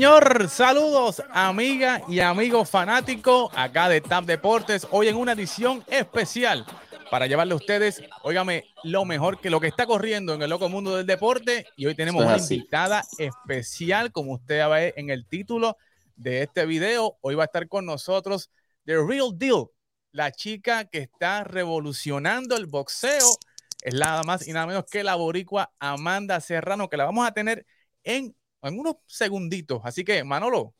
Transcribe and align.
señor. 0.00 0.48
Saludos, 0.48 1.22
amiga 1.30 2.00
y 2.08 2.20
amigo 2.20 2.64
fanático 2.64 3.50
acá 3.54 3.86
de 3.86 4.00
TAP 4.00 4.24
Deportes. 4.24 4.86
Hoy 4.92 5.08
en 5.08 5.16
una 5.16 5.32
edición 5.32 5.84
especial 5.88 6.64
para 7.10 7.26
llevarle 7.26 7.52
a 7.52 7.56
ustedes, 7.56 8.02
óigame, 8.22 8.64
lo 8.82 9.04
mejor 9.04 9.42
que 9.42 9.50
lo 9.50 9.60
que 9.60 9.66
está 9.66 9.84
corriendo 9.84 10.32
en 10.32 10.40
el 10.40 10.48
loco 10.48 10.70
mundo 10.70 10.96
del 10.96 11.04
deporte. 11.04 11.66
Y 11.76 11.84
hoy 11.84 11.94
tenemos 11.94 12.24
una 12.24 12.38
invitada 12.38 13.04
especial, 13.18 14.10
como 14.10 14.32
usted 14.32 14.66
ve 14.70 14.94
en 14.96 15.10
el 15.10 15.26
título 15.26 15.76
de 16.16 16.44
este 16.44 16.64
video. 16.64 17.18
Hoy 17.20 17.34
va 17.34 17.42
a 17.42 17.46
estar 17.52 17.68
con 17.68 17.84
nosotros 17.84 18.50
The 18.86 18.94
Real 19.06 19.32
Deal, 19.36 19.66
la 20.12 20.32
chica 20.32 20.86
que 20.86 21.00
está 21.00 21.44
revolucionando 21.44 22.56
el 22.56 22.64
boxeo. 22.64 23.36
Es 23.82 23.92
nada 23.92 24.22
más 24.22 24.48
y 24.48 24.54
nada 24.54 24.66
menos 24.66 24.86
que 24.90 25.04
la 25.04 25.16
boricua 25.16 25.74
Amanda 25.78 26.40
Serrano, 26.40 26.88
que 26.88 26.96
la 26.96 27.04
vamos 27.04 27.28
a 27.28 27.32
tener 27.32 27.66
en, 28.02 28.34
en 28.62 28.78
unos 28.78 28.96
segunditos. 29.06 29.80
Así 29.84 30.04
que, 30.04 30.24
Manolo, 30.24 30.74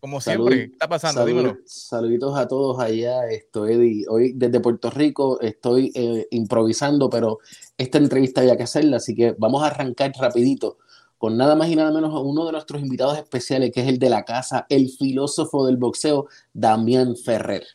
como 0.00 0.20
siempre, 0.20 0.56
¿qué 0.56 0.72
está 0.72 0.88
pasando? 0.88 1.24
Dímelo. 1.24 1.56
Saluditos 1.64 2.36
a 2.36 2.46
todos 2.46 2.78
allá. 2.78 3.28
Estoy 3.28 4.04
hoy 4.08 4.32
desde 4.34 4.60
Puerto 4.60 4.90
Rico, 4.90 5.40
estoy 5.40 5.90
eh, 5.94 6.26
improvisando, 6.30 7.10
pero 7.10 7.38
esta 7.76 7.98
entrevista 7.98 8.40
había 8.42 8.56
que 8.56 8.64
hacerla, 8.64 8.98
así 8.98 9.14
que 9.14 9.34
vamos 9.38 9.62
a 9.62 9.68
arrancar 9.68 10.12
rapidito 10.18 10.78
con 11.18 11.36
nada 11.36 11.56
más 11.56 11.68
y 11.68 11.76
nada 11.76 11.90
menos 11.92 12.12
uno 12.22 12.44
de 12.44 12.52
nuestros 12.52 12.82
invitados 12.82 13.18
especiales, 13.18 13.72
que 13.72 13.80
es 13.80 13.88
el 13.88 13.98
de 13.98 14.10
la 14.10 14.24
casa, 14.24 14.66
el 14.68 14.90
filósofo 14.90 15.66
del 15.66 15.76
boxeo, 15.76 16.28
Damián 16.52 17.16
Ferrer. 17.16 17.66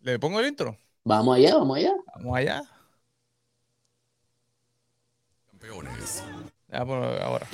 ¿Le 0.00 0.18
pongo 0.18 0.40
el 0.40 0.46
intro? 0.46 0.76
Vamos 1.02 1.36
allá, 1.36 1.56
vamos 1.56 1.76
allá. 1.76 1.94
Vamos 2.14 2.36
allá. 2.36 2.62
Campeones. 5.50 6.22
ahora. 6.70 7.46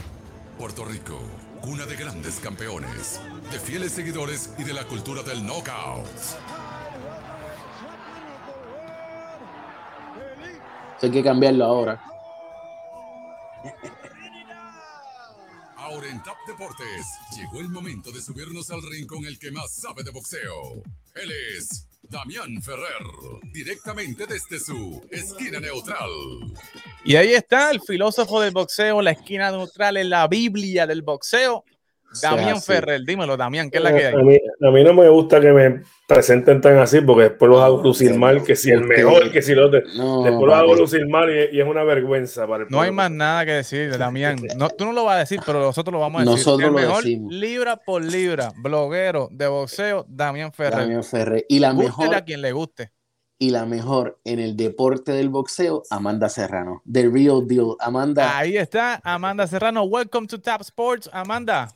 Puerto 0.61 0.85
Rico, 0.85 1.19
cuna 1.63 1.87
de 1.87 1.97
grandes 1.97 2.39
campeones, 2.39 3.19
de 3.51 3.59
fieles 3.59 3.93
seguidores 3.93 4.55
y 4.59 4.65
de 4.65 4.75
la 4.75 4.85
cultura 4.85 5.23
del 5.23 5.43
knockout. 5.47 6.07
Hay 11.01 11.11
que 11.11 11.25
cambiarlo 11.25 11.65
ahora. 11.65 12.05
Ahora 15.91 16.09
en 16.09 16.23
Top 16.23 16.37
Deportes 16.47 17.19
llegó 17.37 17.59
el 17.59 17.69
momento 17.69 18.13
de 18.13 18.23
subirnos 18.23 18.71
al 18.71 18.81
ring 18.81 19.09
con 19.09 19.25
el 19.25 19.41
que 19.41 19.51
más 19.51 19.75
sabe 19.75 20.05
de 20.05 20.13
boxeo. 20.13 20.85
Él 21.17 21.33
es 21.57 21.89
Damián 22.03 22.63
Ferrer, 22.63 23.03
directamente 23.53 24.25
desde 24.25 24.61
su 24.61 25.05
esquina 25.11 25.59
neutral. 25.59 26.09
Y 27.05 27.17
ahí 27.17 27.35
está 27.35 27.73
el 27.73 27.81
filósofo 27.81 28.41
del 28.41 28.53
boxeo, 28.53 29.03
la 29.03 29.11
esquina 29.11 29.51
neutral 29.51 29.97
en 29.97 30.11
la 30.11 30.29
Biblia 30.29 30.87
del 30.87 31.03
boxeo. 31.03 31.65
Damián 32.21 32.61
Ferrer, 32.61 33.03
dímelo, 33.05 33.37
Damián, 33.37 33.71
¿qué 33.71 33.79
es 33.79 33.85
la 33.85 33.93
que 33.93 34.07
hay? 34.07 34.15
A 34.15 34.19
mí, 34.19 34.37
a 34.37 34.71
mí, 34.71 34.85
no 34.85 34.95
me 34.95 35.09
gusta 35.09 35.41
que 35.41 35.53
me 35.53 35.83
presenten 36.09 36.61
tan 36.61 36.79
así, 36.79 37.01
porque 37.01 37.25
después 37.25 37.49
los 37.49 37.63
hago 37.63 37.83
lucir 37.83 38.15
mal, 38.15 38.43
que 38.43 38.57
si 38.57 38.71
el 38.71 38.83
mejor, 38.83 39.31
que 39.31 39.43
si 39.43 39.55
los 39.55 39.71
de, 39.71 39.81
después 39.81 40.47
los 40.47 40.55
hago 40.55 40.75
lucir 40.75 41.07
mal 41.07 41.31
y, 41.31 41.61
es 41.61 41.67
una 41.67 41.85
vergüenza 41.85 42.47
para 42.49 42.65
el 42.65 42.71
No 42.71 42.81
hay 42.81 42.91
más 42.91 43.11
nada 43.11 43.45
que 43.47 43.53
decir, 43.53 43.97
Damián. 43.97 44.39
No, 44.57 44.69
tú 44.69 44.85
no 44.85 44.93
lo 44.93 45.05
vas 45.05 45.17
a 45.17 45.19
decir, 45.21 45.41
pero 45.47 45.61
nosotros 45.61 45.93
lo 45.93 46.01
vamos 46.01 46.21
a 46.21 46.25
decir. 46.25 46.37
Nosotros 46.39 46.69
el 46.69 46.75
lo 46.75 46.81
mejor 46.81 47.05
decimos. 47.05 47.33
libra 47.33 47.77
por 47.77 48.05
libra, 48.05 48.53
bloguero 48.57 49.29
de 49.31 49.47
boxeo, 49.47 50.05
Damián 50.09 50.53
Ferrer. 50.53 50.81
Damián 50.81 51.05
Ferrer. 51.05 51.47
Y 51.49 51.61
la 51.61 51.73
mejor. 51.73 52.15
a 52.15 52.25
quien 52.25 52.43
le 52.43 52.53
guste. 52.53 52.93
Y 53.39 53.51
la 53.51 53.65
mejor 53.65 54.19
en 54.25 54.39
el 54.39 54.57
deporte 54.57 55.13
del 55.13 55.31
boxeo, 55.31 55.85
Amanda 55.89 56.29
Serrano. 56.29 56.83
The 56.91 57.09
Real 57.09 57.47
Deal. 57.47 57.77
Amanda. 57.81 58.37
Ahí 58.37 58.57
está, 58.57 59.01
Amanda 59.03 59.47
Serrano. 59.47 59.85
Welcome 59.85 60.27
to 60.27 60.39
Top 60.39 60.61
Sports, 60.61 61.09
Amanda. 61.13 61.71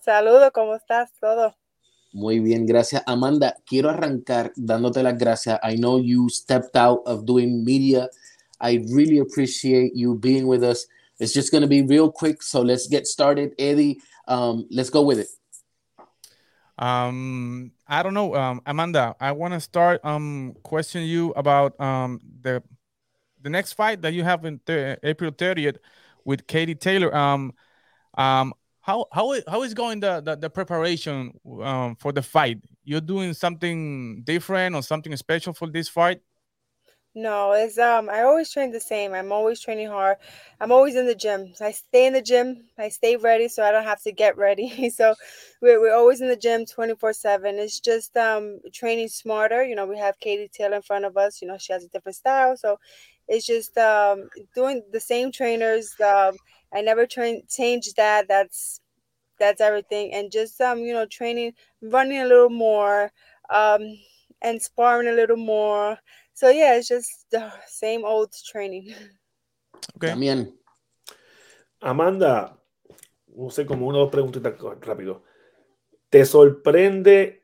Saludos, 0.00 0.50
¿cómo 0.54 0.74
estás? 0.74 1.12
Todo. 1.20 1.54
Muy 2.12 2.40
bien, 2.40 2.64
gracias. 2.64 3.02
Amanda, 3.06 3.54
quiero 3.66 3.90
arrancar 3.90 4.50
dándote 4.56 5.02
las 5.02 5.18
gracias. 5.18 5.60
I 5.62 5.76
know 5.76 6.00
you 6.00 6.28
stepped 6.30 6.74
out 6.74 7.02
of 7.06 7.26
doing 7.26 7.62
media. 7.62 8.08
I 8.58 8.78
really 8.92 9.18
appreciate 9.18 9.92
you 9.94 10.14
being 10.18 10.46
with 10.46 10.62
us. 10.64 10.86
It's 11.18 11.34
just 11.34 11.52
going 11.52 11.60
to 11.60 11.68
be 11.68 11.82
real 11.82 12.10
quick, 12.10 12.42
so 12.42 12.62
let's 12.62 12.88
get 12.88 13.06
started. 13.06 13.52
Eddie, 13.58 14.00
um, 14.26 14.66
let's 14.70 14.88
go 14.88 15.02
with 15.02 15.18
it. 15.18 15.28
Um, 16.78 17.72
I 17.86 18.02
don't 18.02 18.14
know, 18.14 18.34
um, 18.34 18.62
Amanda. 18.64 19.14
I 19.20 19.32
want 19.32 19.52
to 19.52 19.60
start 19.60 20.02
um 20.02 20.54
question 20.62 21.02
you 21.02 21.34
about 21.36 21.78
um 21.78 22.22
the 22.40 22.62
the 23.42 23.50
next 23.50 23.74
fight 23.74 24.00
that 24.00 24.14
you 24.14 24.24
have 24.24 24.46
in 24.46 24.60
th 24.64 24.98
April 25.02 25.30
30th 25.30 25.76
with 26.24 26.46
Katie 26.46 26.74
Taylor. 26.74 27.14
Um, 27.14 27.52
um, 28.16 28.54
how 28.90 29.06
how 29.12 29.32
is, 29.32 29.44
how 29.48 29.62
is 29.62 29.74
going 29.74 30.00
the 30.00 30.20
the, 30.20 30.36
the 30.36 30.50
preparation 30.50 31.32
um, 31.62 31.96
for 31.96 32.12
the 32.12 32.22
fight? 32.22 32.58
You're 32.84 33.00
doing 33.00 33.34
something 33.34 34.22
different 34.22 34.74
or 34.74 34.82
something 34.82 35.14
special 35.16 35.52
for 35.52 35.68
this 35.68 35.88
fight? 35.88 36.20
No, 37.14 37.52
it's 37.52 37.76
um 37.78 38.08
I 38.08 38.22
always 38.22 38.50
train 38.52 38.70
the 38.70 38.80
same. 38.80 39.14
I'm 39.14 39.32
always 39.32 39.60
training 39.60 39.88
hard. 39.88 40.16
I'm 40.60 40.70
always 40.70 40.94
in 40.94 41.06
the 41.06 41.14
gym. 41.14 41.52
I 41.60 41.72
stay 41.72 42.06
in 42.06 42.12
the 42.12 42.22
gym. 42.22 42.68
I 42.78 42.88
stay 42.88 43.16
ready 43.16 43.48
so 43.48 43.64
I 43.64 43.72
don't 43.72 43.84
have 43.84 44.02
to 44.02 44.12
get 44.12 44.36
ready. 44.36 44.90
so 44.98 45.14
we're, 45.60 45.80
we're 45.80 45.94
always 45.94 46.20
in 46.20 46.28
the 46.28 46.36
gym 46.36 46.64
24/7. 46.66 47.58
It's 47.58 47.80
just 47.80 48.16
um 48.16 48.60
training 48.72 49.08
smarter. 49.08 49.64
You 49.64 49.74
know, 49.74 49.86
we 49.86 49.98
have 49.98 50.20
Katie 50.20 50.50
Taylor 50.52 50.76
in 50.76 50.82
front 50.82 51.04
of 51.04 51.16
us. 51.16 51.42
You 51.42 51.48
know, 51.48 51.58
she 51.58 51.72
has 51.72 51.84
a 51.84 51.88
different 51.88 52.16
style. 52.16 52.56
So 52.56 52.78
it's 53.30 53.46
just 53.46 53.78
um 53.78 54.28
doing 54.54 54.82
the 54.92 55.00
same 55.00 55.32
trainers. 55.32 55.94
Um 56.04 56.36
I 56.72 56.82
never 56.82 57.06
train 57.06 57.42
change 57.48 57.94
that. 57.94 58.28
That's 58.28 58.80
that's 59.38 59.60
everything. 59.60 60.12
And 60.12 60.30
just 60.30 60.60
um, 60.60 60.78
you 60.78 60.92
know, 60.92 61.06
training, 61.06 61.54
running 61.82 62.20
a 62.20 62.26
little 62.26 62.50
more, 62.50 63.10
um, 63.48 63.82
and 64.42 64.60
sparring 64.60 65.08
a 65.08 65.12
little 65.12 65.36
more. 65.36 65.98
So 66.34 66.50
yeah, 66.50 66.76
it's 66.76 66.88
just 66.88 67.26
the 67.30 67.50
same 67.66 68.04
old 68.04 68.32
training. 68.52 68.94
Okay. 69.96 70.12
También. 70.12 70.52
Amanda, 71.82 72.58
no 73.34 73.48
sé, 73.48 73.66
como 73.66 73.86
una 73.86 73.98
o 73.98 74.00
dos 74.02 74.10
preguntitas 74.10 74.54
rápido. 74.80 75.24
¿Te 76.10 76.24
sorprende 76.26 77.42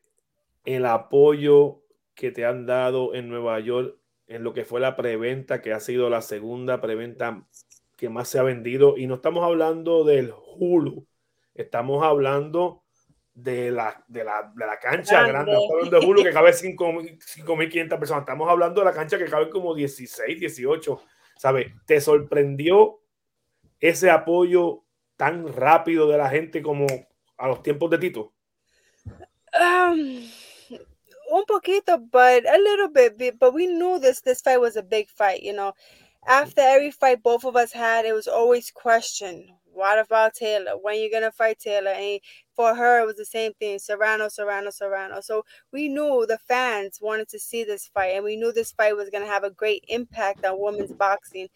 el 0.64 0.84
apoyo 0.84 1.82
que 2.14 2.30
te 2.30 2.44
han 2.44 2.66
dado 2.66 3.14
en 3.14 3.28
Nueva 3.28 3.60
York 3.60 3.96
en 4.26 4.44
lo 4.44 4.52
que 4.52 4.64
fue 4.64 4.80
la 4.80 4.96
preventa, 4.96 5.62
que 5.62 5.72
ha 5.72 5.80
sido 5.80 6.10
la 6.10 6.22
segunda 6.22 6.80
preventa 6.80 7.46
que 7.96 8.08
más 8.08 8.28
se 8.28 8.38
ha 8.38 8.42
vendido? 8.42 8.96
Y 8.96 9.06
no 9.06 9.16
estamos 9.16 9.44
hablando 9.44 10.04
del 10.04 10.32
Hulu, 10.56 11.06
estamos 11.54 12.04
hablando 12.04 12.82
de 13.36 13.70
la, 13.70 14.02
de 14.08 14.24
la, 14.24 14.50
de 14.54 14.66
la 14.66 14.78
cancha 14.78 15.22
grande. 15.22 15.32
grande. 15.32 15.52
Estamos 15.52 15.70
hablando 15.72 16.00
de 16.00 16.06
Hulu 16.06 16.22
que 16.24 16.32
cabe 16.32 16.50
5.500 16.52 17.98
personas. 17.98 18.22
Estamos 18.22 18.48
hablando 18.48 18.80
de 18.80 18.84
la 18.86 18.94
cancha 18.94 19.18
que 19.18 19.26
cabe 19.26 19.50
como 19.50 19.74
16, 19.74 20.40
18. 20.40 21.00
¿Sabes? 21.36 21.66
¿Te 21.84 22.00
sorprendió 22.00 23.00
ese 23.78 24.10
apoyo 24.10 24.84
tan 25.16 25.52
rápido 25.52 26.08
de 26.08 26.18
la 26.18 26.30
gente 26.30 26.62
como 26.62 26.86
a 27.36 27.48
los 27.48 27.62
tiempos 27.62 27.90
de 27.90 27.98
Tito? 27.98 28.32
Um, 29.58 30.28
un 31.32 31.44
poquito, 31.46 31.98
but 32.10 32.44
a 32.48 32.58
little 32.58 32.88
bit. 32.88 33.38
But 33.38 33.54
we 33.54 33.66
knew 33.66 33.98
this 33.98 34.20
this 34.20 34.40
fight 34.40 34.60
was 34.60 34.76
a 34.76 34.82
big 34.82 35.08
fight. 35.10 35.42
You 35.42 35.54
know, 35.54 35.72
after 36.26 36.60
every 36.60 36.90
fight 36.90 37.22
both 37.22 37.44
of 37.44 37.56
us 37.56 37.72
had, 37.72 38.04
it 38.04 38.14
was 38.14 38.28
always 38.28 38.70
question 38.70 39.48
what 39.76 39.98
about 39.98 40.34
Taylor? 40.34 40.72
When 40.80 40.96
you 40.98 41.10
gonna 41.10 41.30
fight 41.30 41.58
Taylor? 41.58 41.90
And 41.90 42.18
for 42.54 42.74
her, 42.74 43.00
it 43.02 43.06
was 43.06 43.16
the 43.16 43.26
same 43.26 43.52
thing: 43.54 43.78
Serrano, 43.78 44.28
Serrano, 44.28 44.70
Serrano. 44.70 45.20
So 45.20 45.44
we 45.70 45.88
knew 45.88 46.24
the 46.26 46.38
fans 46.38 46.98
wanted 47.00 47.28
to 47.28 47.38
see 47.38 47.62
this 47.62 47.88
fight, 47.88 48.14
and 48.14 48.24
we 48.24 48.36
knew 48.36 48.52
this 48.52 48.72
fight 48.72 48.96
was 48.96 49.10
gonna 49.10 49.26
have 49.26 49.44
a 49.44 49.50
great 49.50 49.84
impact 49.88 50.44
on 50.44 50.60
women's 50.60 50.92
boxing. 50.92 51.48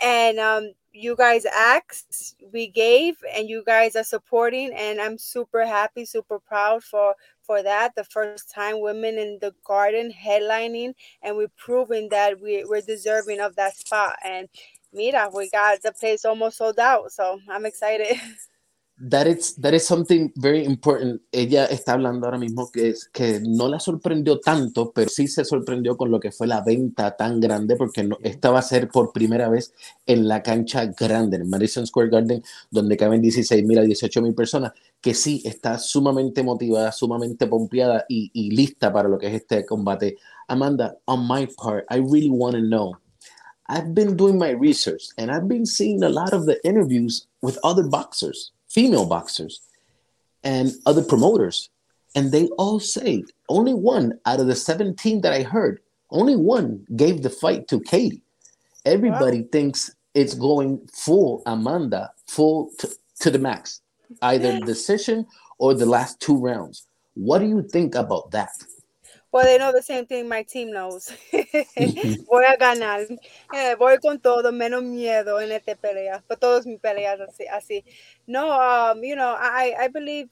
And 0.00 0.38
um, 0.38 0.72
you 0.92 1.16
guys 1.16 1.44
asked, 1.44 2.36
we 2.52 2.68
gave, 2.68 3.16
and 3.36 3.48
you 3.48 3.64
guys 3.66 3.96
are 3.96 4.04
supporting, 4.04 4.72
and 4.72 5.00
I'm 5.00 5.18
super 5.18 5.66
happy, 5.66 6.04
super 6.04 6.38
proud 6.38 6.84
for 6.84 7.16
for 7.48 7.64
that. 7.64 7.96
The 7.96 8.04
first 8.04 8.52
time 8.54 8.80
women 8.80 9.18
in 9.18 9.38
the 9.40 9.54
garden 9.64 10.12
headlining, 10.12 10.94
and 11.22 11.36
we're 11.36 11.48
proving 11.56 12.10
that 12.10 12.40
we, 12.40 12.64
we're 12.64 12.82
deserving 12.82 13.40
of 13.40 13.56
that 13.56 13.76
spot. 13.76 14.16
And 14.24 14.48
mira, 14.92 15.30
we 15.34 15.50
got 15.50 15.82
the 15.82 15.92
place 15.92 16.24
almost 16.24 16.58
sold 16.58 16.78
out, 16.78 17.10
so 17.10 17.40
I'm 17.50 17.66
excited. 17.66 18.16
that 19.00 19.28
is, 19.28 19.54
that 19.56 19.74
is 19.74 19.86
something 19.86 20.32
very 20.36 20.64
important. 20.64 21.22
Ella 21.32 21.66
está 21.66 21.92
hablando 21.92 22.26
ahora 22.26 22.38
mismo 22.38 22.70
que, 22.70 22.88
es, 22.88 23.08
que 23.12 23.40
no 23.40 23.68
la 23.68 23.78
sorprendió 23.78 24.40
tanto, 24.40 24.92
pero 24.92 25.08
sí 25.08 25.28
se 25.28 25.44
sorprendió 25.44 25.96
con 25.96 26.10
lo 26.10 26.18
que 26.18 26.32
fue 26.32 26.46
la 26.46 26.62
venta 26.62 27.16
tan 27.16 27.40
grande, 27.40 27.76
porque 27.76 28.02
no, 28.02 28.18
esta 28.22 28.50
va 28.50 28.58
a 28.58 28.62
ser 28.62 28.88
por 28.88 29.12
primera 29.12 29.48
vez 29.48 29.72
en 30.04 30.26
la 30.26 30.42
cancha 30.42 30.86
grande, 30.86 31.36
en 31.36 31.48
Madison 31.48 31.86
Square 31.86 32.10
Garden, 32.10 32.42
donde 32.70 32.96
caben 32.96 33.22
16 33.22 33.64
mil 33.64 33.78
a 33.78 33.82
18 33.82 34.20
mil 34.20 34.34
personas, 34.34 34.72
que 35.00 35.14
sí 35.14 35.42
está 35.44 35.78
sumamente 35.78 36.42
motivada, 36.42 36.90
sumamente 36.90 37.46
pompeada 37.46 38.04
y, 38.08 38.30
y 38.32 38.50
lista 38.50 38.92
para 38.92 39.08
lo 39.08 39.18
que 39.18 39.28
es 39.28 39.34
este 39.34 39.64
combate. 39.64 40.16
Amanda, 40.48 40.96
on 41.06 41.26
my 41.28 41.46
part, 41.46 41.84
I 41.90 41.98
really 41.98 42.30
want 42.30 42.56
to 42.56 42.62
know. 42.62 42.96
I've 43.70 43.94
been 43.94 44.16
doing 44.16 44.38
my 44.38 44.50
research 44.50 45.08
and 45.18 45.30
I've 45.30 45.46
been 45.46 45.66
seeing 45.66 46.02
a 46.02 46.08
lot 46.08 46.32
of 46.32 46.46
the 46.46 46.58
interviews 46.64 47.28
with 47.42 47.58
other 47.62 47.86
boxers 47.86 48.52
female 48.78 49.06
boxers 49.06 49.60
and 50.44 50.70
other 50.86 51.02
promoters. 51.02 51.68
And 52.14 52.30
they 52.30 52.46
all 52.62 52.78
say 52.78 53.24
only 53.48 53.74
one 53.74 54.20
out 54.24 54.38
of 54.38 54.46
the 54.46 54.54
17 54.54 55.20
that 55.22 55.32
I 55.32 55.42
heard, 55.42 55.80
only 56.10 56.36
one 56.36 56.86
gave 56.94 57.24
the 57.24 57.30
fight 57.30 57.66
to 57.68 57.80
Katie. 57.80 58.22
Everybody 58.84 59.40
wow. 59.40 59.48
thinks 59.50 59.90
it's 60.14 60.34
going 60.34 60.88
full 60.92 61.42
Amanda, 61.44 62.12
full 62.28 62.70
to, 62.78 62.88
to 63.22 63.32
the 63.32 63.40
max, 63.40 63.80
either 64.22 64.60
decision 64.60 65.26
or 65.58 65.74
the 65.74 65.86
last 65.96 66.20
two 66.20 66.38
rounds. 66.38 66.86
What 67.14 67.40
do 67.40 67.46
you 67.46 67.62
think 67.62 67.96
about 67.96 68.30
that? 68.30 68.50
Well, 69.30 69.44
they 69.44 69.58
know 69.58 69.72
the 69.72 69.82
same 69.82 70.06
thing 70.06 70.26
my 70.28 70.42
team 70.42 70.72
knows. 70.72 71.12
voy 71.32 72.44
a 72.44 72.56
ganar. 72.56 73.06
Eh, 73.54 73.74
voy 73.78 73.98
con 73.98 74.18
todo, 74.20 74.50
menos 74.52 74.82
miedo 74.82 75.38
en 75.42 75.52
esta 75.52 75.74
pelea. 75.74 76.22
But 76.28 76.40
todos 76.40 76.64
mis 76.66 76.80
peleas 76.80 77.20
así, 77.20 77.46
así. 77.46 77.84
No, 78.26 78.50
um, 78.50 79.04
you 79.04 79.16
know, 79.16 79.36
I, 79.38 79.74
I 79.80 79.88
believe 79.88 80.28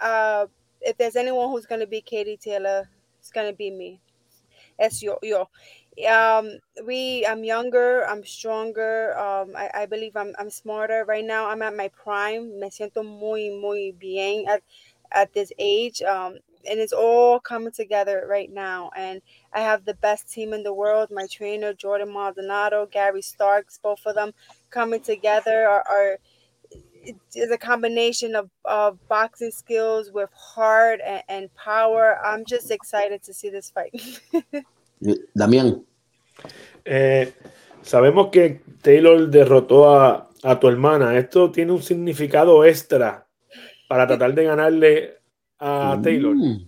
uh, 0.00 0.46
if 0.80 0.96
there's 0.96 1.16
anyone 1.16 1.50
who's 1.50 1.66
going 1.66 1.80
to 1.80 1.86
be 1.86 2.00
Katie 2.00 2.38
Taylor, 2.38 2.88
it's 3.20 3.30
going 3.30 3.50
to 3.50 3.56
be 3.56 3.70
me. 3.70 4.00
Es 4.78 5.02
yo, 5.02 5.18
yo. 5.22 5.48
Um, 6.08 6.58
we, 6.86 7.26
I'm 7.26 7.44
younger, 7.44 8.06
I'm 8.08 8.24
stronger. 8.24 9.18
Um, 9.18 9.54
I, 9.56 9.70
I 9.82 9.86
believe 9.86 10.16
I'm, 10.16 10.32
I'm 10.38 10.48
smarter. 10.50 11.04
Right 11.06 11.24
now, 11.24 11.50
I'm 11.50 11.60
at 11.60 11.76
my 11.76 11.88
prime. 11.88 12.58
Me 12.58 12.70
siento 12.70 13.04
muy, 13.04 13.50
muy 13.50 13.92
bien 13.98 14.46
at, 14.48 14.62
at 15.12 15.34
this 15.34 15.52
age. 15.58 16.00
Um, 16.02 16.38
and 16.68 16.80
it's 16.80 16.92
all 16.92 17.40
coming 17.40 17.72
together 17.72 18.26
right 18.28 18.52
now. 18.52 18.90
And 18.96 19.20
I 19.52 19.60
have 19.60 19.84
the 19.84 19.94
best 19.94 20.30
team 20.30 20.52
in 20.52 20.62
the 20.62 20.74
world. 20.74 21.10
My 21.10 21.26
trainer, 21.26 21.72
Jordan 21.72 22.12
Maldonado, 22.12 22.86
Gary 22.86 23.22
Starks, 23.22 23.78
both 23.82 24.04
of 24.06 24.14
them 24.14 24.32
coming 24.70 25.00
together 25.00 25.66
are, 25.66 25.84
are 25.88 26.18
is 27.34 27.50
a 27.50 27.58
combination 27.58 28.34
of, 28.34 28.50
of 28.64 28.98
boxing 29.08 29.50
skills 29.50 30.10
with 30.12 30.30
heart 30.32 31.00
and, 31.04 31.22
and 31.28 31.54
power. 31.54 32.18
I'm 32.24 32.44
just 32.44 32.70
excited 32.70 33.22
to 33.24 33.32
see 33.32 33.50
this 33.50 33.70
fight. 33.70 33.92
Damián. 35.36 35.84
Eh, 36.84 37.32
sabemos 37.82 38.30
que 38.30 38.60
Taylor 38.82 39.28
derrotó 39.28 39.90
a, 39.90 40.28
a 40.42 40.60
tu 40.60 40.68
hermana. 40.68 41.16
Esto 41.16 41.50
tiene 41.50 41.72
un 41.72 41.82
significado 41.82 42.64
extra 42.64 43.26
para 43.88 44.06
tratar 44.06 44.34
de 44.34 44.44
ganarle 44.44 45.17
uh, 45.60 46.00
Taylor? 46.02 46.34
Mm. 46.34 46.66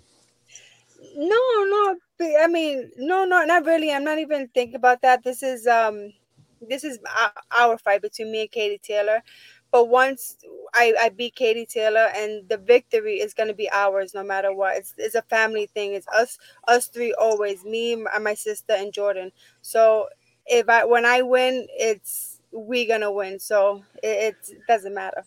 No, 1.16 1.64
no. 1.64 1.96
I 2.40 2.46
mean, 2.46 2.90
no, 2.96 3.24
no, 3.24 3.44
not 3.44 3.64
really. 3.64 3.92
I'm 3.92 4.04
not 4.04 4.18
even 4.18 4.48
thinking 4.48 4.76
about 4.76 5.02
that. 5.02 5.24
This 5.24 5.42
is 5.42 5.66
um, 5.66 6.12
this 6.60 6.84
is 6.84 6.98
our 7.56 7.78
fight 7.78 8.02
between 8.02 8.30
me 8.30 8.42
and 8.42 8.50
Katie 8.50 8.80
Taylor. 8.82 9.22
But 9.70 9.88
once 9.88 10.36
I, 10.74 10.94
I 11.00 11.08
beat 11.10 11.36
Katie 11.36 11.66
Taylor, 11.66 12.08
and 12.16 12.48
the 12.48 12.58
victory 12.58 13.20
is 13.20 13.34
going 13.34 13.48
to 13.48 13.54
be 13.54 13.70
ours, 13.70 14.14
no 14.14 14.24
matter 14.24 14.52
what. 14.52 14.76
It's, 14.76 14.94
it's 14.98 15.14
a 15.14 15.22
family 15.22 15.66
thing. 15.66 15.94
It's 15.94 16.08
us, 16.08 16.38
us 16.66 16.88
three 16.88 17.14
always. 17.14 17.64
Me, 17.64 17.96
my 18.20 18.34
sister, 18.34 18.74
and 18.74 18.92
Jordan. 18.92 19.30
So 19.62 20.08
if 20.46 20.68
I 20.68 20.84
when 20.84 21.06
I 21.06 21.22
win, 21.22 21.66
it's 21.70 22.40
we 22.52 22.86
gonna 22.86 23.12
win. 23.12 23.38
So 23.38 23.84
it, 24.02 24.36
it 24.50 24.66
doesn't 24.66 24.94
matter. 24.94 25.24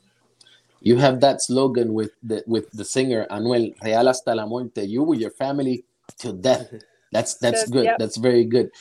You 0.83 0.97
have 0.97 1.21
that 1.21 1.41
slogan 1.41 1.93
with 1.93 2.11
the 2.21 2.43
with 2.45 2.69
the 2.71 2.83
singer 2.83 3.25
Anuel 3.31 3.73
Real 3.81 4.05
hasta 4.05 4.35
la 4.35 4.45
muerte. 4.45 4.83
You 4.83 5.03
with 5.03 5.21
your 5.21 5.31
family 5.31 5.85
till 6.19 6.33
death. 6.33 6.69
That's 7.13 7.35
that's 7.35 7.69
good. 7.69 7.85
Yep. 7.85 7.99
That's 7.99 8.17
very 8.17 8.43
good. 8.43 8.71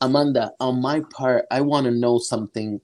Amanda, 0.00 0.50
on 0.58 0.82
my 0.82 1.02
part, 1.08 1.46
I 1.52 1.60
want 1.60 1.84
to 1.84 1.92
know 1.92 2.18
something. 2.18 2.80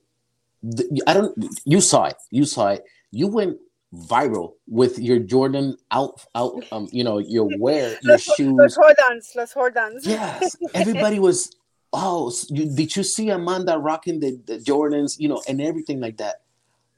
I 1.09 1.13
don't. 1.13 1.35
You 1.65 1.81
saw 1.81 2.05
it. 2.05 2.15
You 2.31 2.45
saw 2.45 2.69
it. 2.69 2.85
You 3.11 3.27
went 3.27 3.59
viral 3.93 4.53
with 4.69 5.01
your 5.01 5.19
Jordan 5.19 5.77
out 5.91 6.25
out. 6.37 6.65
Um, 6.71 6.89
you 6.93 7.03
know 7.03 7.19
your 7.19 7.51
wear, 7.59 7.99
your 8.03 8.17
shoes. 8.17 8.55
Los 8.55 8.79
Jordans. 8.79 9.35
Los 9.35 9.53
Jordans. 9.55 10.07
Yes, 10.07 10.57
everybody 10.75 11.19
was. 11.19 11.51
Oh, 11.93 12.33
you, 12.49 12.73
did 12.73 12.95
you 12.95 13.03
see 13.03 13.29
Amanda 13.29 13.77
rocking 13.77 14.21
the, 14.21 14.41
the 14.47 14.59
Jordans? 14.59 15.19
You 15.19 15.31
know, 15.31 15.43
and 15.49 15.61
everything 15.61 15.99
like 15.99 16.19
that 16.19 16.43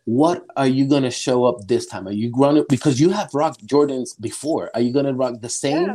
what 0.05 0.45
are 0.57 0.67
you 0.67 0.87
gonna 0.87 1.11
show 1.11 1.45
up 1.45 1.67
this 1.67 1.87
time? 1.87 2.07
Are 2.07 2.13
you 2.13 2.31
gonna 2.31 2.65
because 2.69 3.01
you 3.01 3.11
have 3.11 3.31
rocked 3.33 3.67
Jordans 3.67 4.21
before? 4.21 4.71
Are 4.75 4.81
you 4.81 4.93
gonna 4.93 5.15
rock 5.15 5.41
the 5.41 5.49
same, 5.49 5.89
yeah. 5.89 5.95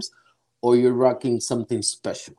or 0.62 0.76
you're 0.76 0.94
rocking 0.94 1.40
something 1.40 1.82
special? 1.82 2.36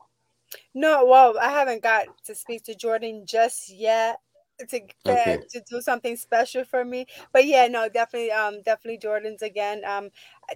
No, 0.73 1.05
well, 1.05 1.37
I 1.39 1.49
haven't 1.49 1.83
got 1.83 2.07
to 2.25 2.35
speak 2.35 2.63
to 2.63 2.75
Jordan 2.75 3.25
just 3.25 3.69
yet 3.69 4.19
to 4.67 4.81
okay. 5.07 5.39
to 5.49 5.61
do 5.69 5.81
something 5.81 6.15
special 6.15 6.63
for 6.63 6.85
me. 6.85 7.05
But 7.33 7.45
yeah, 7.45 7.67
no, 7.67 7.89
definitely, 7.89 8.31
um, 8.31 8.61
definitely 8.63 8.99
Jordans 8.99 9.41
again. 9.41 9.81
Um, 9.85 10.09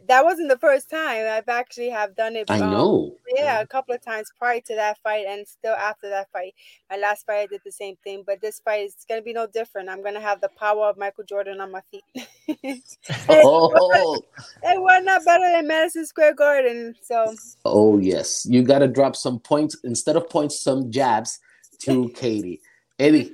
that 0.08 0.24
wasn't 0.24 0.50
the 0.50 0.58
first 0.58 0.90
time. 0.90 1.26
I've 1.28 1.48
actually 1.48 1.90
have 1.90 2.16
done 2.16 2.36
it. 2.36 2.50
I 2.50 2.60
um, 2.60 2.72
know. 2.72 3.16
Yeah, 3.36 3.62
a 3.62 3.68
couple 3.68 3.96
of 3.96 4.02
times 4.02 4.32
prior 4.38 4.62
to 4.62 4.76
that 4.76 4.98
fight, 5.00 5.26
and 5.28 5.48
still 5.48 5.74
after 5.74 6.10
that 6.10 6.32
fight. 6.32 6.54
My 6.90 6.98
last 6.98 7.26
fight, 7.26 7.42
I 7.42 7.48
did 7.48 7.62
the 7.66 7.72
same 7.72 7.96
thing, 8.04 8.24
but 8.26 8.42
this 8.42 8.60
fight 8.60 8.86
is 8.86 9.06
gonna 9.08 9.22
be 9.22 9.34
no 9.34 9.48
different. 9.48 9.90
I'm 9.90 10.04
gonna 10.04 10.22
have 10.22 10.42
the 10.42 10.50
power 10.58 10.86
of 10.88 10.98
Michael 10.98 11.24
Jordan 11.24 11.62
on 11.62 11.72
my 11.72 11.82
feet. 11.92 12.04
oh, 13.30 14.22
and 14.64 14.84
we're 14.84 15.02
not 15.02 15.24
better 15.26 15.50
than 15.52 15.68
Madison 15.68 16.06
Square 16.06 16.36
Garden. 16.36 16.96
So. 17.02 17.34
Oh 17.64 17.98
yes, 17.98 18.46
you 18.46 18.64
got 18.64 18.80
to 18.80 18.88
drop 18.88 19.16
some 19.16 19.40
points 19.40 19.78
instead 19.84 20.16
of 20.16 20.30
points, 20.30 20.62
some 20.62 20.92
jabs 20.92 21.40
to 21.82 22.10
Katie. 22.10 22.62
Eddie. 23.00 23.34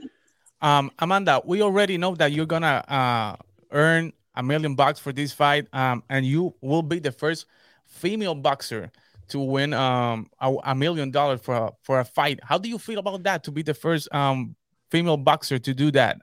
Um, 0.62 0.91
Amanda, 1.00 1.41
we 1.44 1.62
already 1.62 1.98
know 1.98 2.15
that 2.15 2.32
you're 2.32 2.46
gonna 2.46 2.84
uh, 2.88 3.36
earn 3.72 4.13
a 4.36 4.44
million 4.44 4.75
bucks 4.75 5.00
for 5.00 5.12
this 5.12 5.34
fight, 5.34 5.68
um, 5.74 6.03
and 6.10 6.25
you 6.25 6.53
will 6.62 6.84
be 6.84 7.00
the 7.00 7.12
first 7.12 7.46
female 7.86 8.36
boxer 8.36 8.91
to 9.30 9.39
win 9.39 9.74
um, 9.74 10.30
a, 10.39 10.53
a, 10.65 10.75
million 10.75 11.10
dollars 11.10 11.41
for 11.41 11.56
a, 11.56 11.72
for 11.82 12.00
a 12.00 12.06
fight. 12.06 12.39
How 12.44 12.58
do 12.58 12.70
you 12.70 12.77
feel 12.77 13.00
about 13.00 13.24
that? 13.24 13.44
To 13.46 13.51
be 13.51 13.62
the 13.62 13.74
first 13.74 14.13
um, 14.13 14.56
female 14.89 15.18
boxer 15.18 15.58
to 15.58 15.74
do 15.74 15.89
that? 15.91 16.18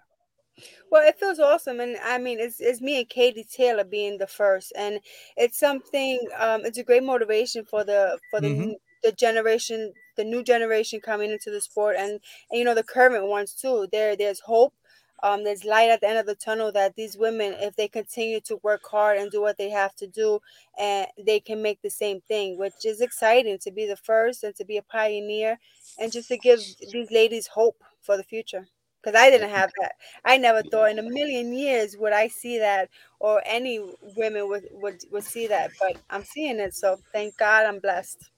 Well, 0.91 1.07
it 1.07 1.19
feels 1.19 1.39
awesome, 1.39 1.81
and 1.81 1.97
I 2.03 2.19
mean, 2.19 2.39
it's, 2.39 2.61
it's 2.61 2.81
me 2.81 2.99
and 2.99 3.09
Katie 3.09 3.45
Taylor 3.45 3.85
being 3.85 4.19
the 4.19 4.27
first, 4.27 4.73
and 4.77 5.01
it's 5.37 5.59
something. 5.59 6.19
Um, 6.39 6.65
it's 6.65 6.79
a 6.79 6.85
great 6.85 7.03
motivation 7.03 7.65
for 7.65 7.85
the 7.85 8.19
for 8.31 8.41
the 8.41 8.49
mm-hmm. 8.49 8.71
the 9.03 9.13
generation 9.13 9.93
the 10.19 10.25
new 10.25 10.43
generation 10.43 11.01
coming 11.01 11.31
into 11.31 11.51
the 11.51 11.61
sport 11.61 11.97
and, 11.99 12.11
and 12.51 12.59
you 12.59 12.65
know 12.65 12.75
the 12.75 12.83
current 12.83 13.27
ones 13.27 13.55
too. 13.55 13.89
There 13.91 14.15
there's 14.17 14.41
hope. 14.41 14.75
Um, 15.21 15.43
there's 15.43 15.65
light 15.65 15.91
at 15.91 16.01
the 16.01 16.09
end 16.09 16.19
of 16.19 16.27
the 16.27 16.37
tunnel 16.37 16.71
that 16.73 16.95
these 16.95 17.17
women, 17.17 17.53
if 17.59 17.75
they 17.75 17.89
continue 17.89 18.41
to 18.43 18.61
work 18.63 18.83
hard 18.89 19.19
and 19.19 19.33
do 19.33 19.41
what 19.41 19.59
they 19.59 19.69
have 19.69 19.97
to 19.97 20.07
do, 20.07 20.39
and 20.79 21.09
they 21.27 21.41
can 21.41 21.61
make 21.61 21.83
the 21.83 21.91
same 21.91 22.21
thing, 22.29 22.57
which 22.57 22.85
is 22.85 23.01
exciting 23.01 23.59
to 23.59 23.73
be 23.73 23.85
the 23.85 23.97
first 23.97 24.45
and 24.45 24.55
to 24.55 24.65
be 24.65 24.77
a 24.77 24.83
pioneer, 24.83 25.59
and 25.99 26.13
just 26.13 26.29
to 26.29 26.39
give 26.39 26.61
these 26.93 27.11
ladies 27.11 27.49
hope 27.49 27.83
for 28.01 28.17
the 28.17 28.23
future. 28.23 28.69
Because 29.03 29.19
I 29.19 29.31
didn't 29.31 29.51
have 29.51 29.71
that. 29.81 29.93
I 30.25 30.37
never 30.39 30.63
thought 30.63 30.91
in 30.91 30.99
a 31.01 31.03
million 31.03 31.53
years 31.53 31.97
would 31.97 32.13
I 32.13 32.29
see 32.29 32.59
that, 32.59 32.89
or 33.19 33.43
any 33.45 33.81
women 34.17 34.49
would 34.49 34.69
would, 34.73 35.03
would 35.11 35.25
see 35.25 35.49
that. 35.49 35.73
But 35.81 35.97
I'm 36.11 36.25
seeing 36.25 36.61
it, 36.61 36.75
so 36.75 36.97
thank 37.13 37.37
God 37.39 37.67
I'm 37.67 37.81
blessed. 37.81 38.31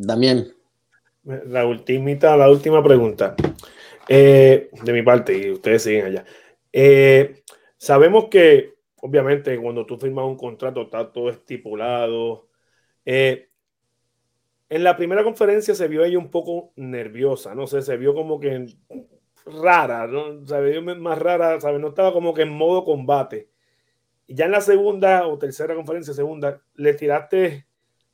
Damián, 0.00 0.52
La 1.24 1.66
ultimita, 1.66 2.36
la 2.36 2.50
última 2.50 2.82
pregunta. 2.82 3.36
Eh, 4.08 4.70
de 4.82 4.92
mi 4.92 5.02
parte, 5.02 5.36
y 5.36 5.50
ustedes 5.50 5.82
siguen 5.84 6.06
allá. 6.06 6.24
Eh, 6.72 7.42
sabemos 7.76 8.26
que, 8.28 8.74
obviamente, 8.96 9.56
cuando 9.58 9.86
tú 9.86 9.96
firmas 9.98 10.24
un 10.24 10.36
contrato, 10.36 10.82
está 10.82 11.12
todo 11.12 11.30
estipulado. 11.30 12.48
Eh, 13.04 13.48
en 14.68 14.84
la 14.84 14.96
primera 14.96 15.22
conferencia 15.22 15.74
se 15.74 15.86
vio 15.86 16.04
ella 16.04 16.18
un 16.18 16.30
poco 16.30 16.72
nerviosa, 16.76 17.54
no 17.54 17.66
sé, 17.66 17.82
se 17.82 17.96
vio 17.96 18.14
como 18.14 18.40
que 18.40 18.66
rara, 19.44 20.06
¿no? 20.06 20.46
Se 20.46 20.60
vio 20.62 20.82
más 20.82 21.18
rara, 21.18 21.60
¿sabes? 21.60 21.80
No 21.80 21.88
estaba 21.88 22.12
como 22.12 22.32
que 22.34 22.42
en 22.42 22.50
modo 22.50 22.84
combate. 22.84 23.50
Ya 24.28 24.46
en 24.46 24.52
la 24.52 24.60
segunda 24.60 25.26
o 25.26 25.38
tercera 25.38 25.74
conferencia, 25.74 26.14
segunda, 26.14 26.62
le 26.74 26.94
tiraste 26.94 27.66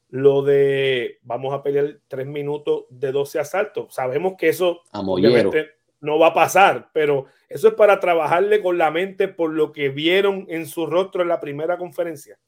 lo 0.08 0.42
de 0.42 1.18
vamos 1.22 1.52
a 1.52 1.62
pelear 1.62 1.98
tres 2.08 2.26
minutos 2.26 2.84
de 2.90 3.12
12 3.12 3.38
asaltos. 3.38 3.94
Sabemos 3.94 4.34
que 4.38 4.48
eso 4.48 4.82
obviamente 4.92 5.70
no 6.00 6.18
va 6.18 6.28
a 6.28 6.34
pasar, 6.34 6.90
pero 6.92 7.26
eso 7.48 7.68
es 7.68 7.74
para 7.74 8.00
trabajarle 8.00 8.62
con 8.62 8.78
la 8.78 8.90
mente 8.90 9.28
por 9.28 9.50
lo 9.50 9.72
que 9.72 9.88
vieron 9.88 10.46
en 10.48 10.66
su 10.66 10.86
rostro 10.86 11.22
en 11.22 11.28
la 11.28 11.40
primera 11.40 11.76
conferencia. 11.76 12.38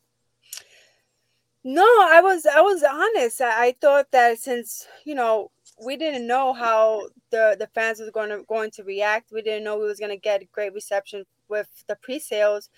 No, 1.63 1.83
I 1.83 2.23
was 2.23 2.47
I 2.47 2.63
was 2.63 2.83
honest. 2.83 3.43
I, 3.43 3.69
I 3.69 3.73
thought 3.79 4.11
that 4.13 4.39
since 4.39 4.89
you 5.05 5.15
know 5.15 5.51
we 5.85 5.99
didn't 5.99 6.27
know 6.27 6.55
how 6.55 7.03
the 7.31 7.55
the 7.59 7.67
fans 7.75 8.01
was 8.01 8.11
going 8.11 8.31
to 8.31 8.43
going 8.45 8.71
to 8.73 8.83
react, 8.83 9.31
we 9.31 9.43
didn't 9.43 9.65
know 9.65 9.79
we 9.79 9.85
was 9.85 10.01
going 10.01 10.11
to 10.11 10.17
get 10.17 10.51
great 10.53 10.73
reception 10.73 11.27
with 11.49 11.69
the 11.87 11.97
pre-sales. 11.97 12.71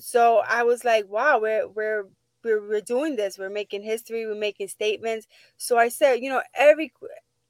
So 0.00 0.42
I 0.46 0.62
was 0.62 0.84
like, 0.84 1.08
wow, 1.08 1.38
we're 1.40 1.66
we're 1.68 2.04
we're, 2.44 2.66
we're 2.66 2.80
doing 2.80 3.16
this. 3.16 3.38
We're 3.38 3.50
making 3.50 3.82
history. 3.82 4.26
We're 4.26 4.34
making 4.34 4.68
statements. 4.68 5.26
So 5.56 5.78
I 5.78 5.88
said, 5.88 6.20
you 6.20 6.30
know, 6.30 6.42
every 6.54 6.92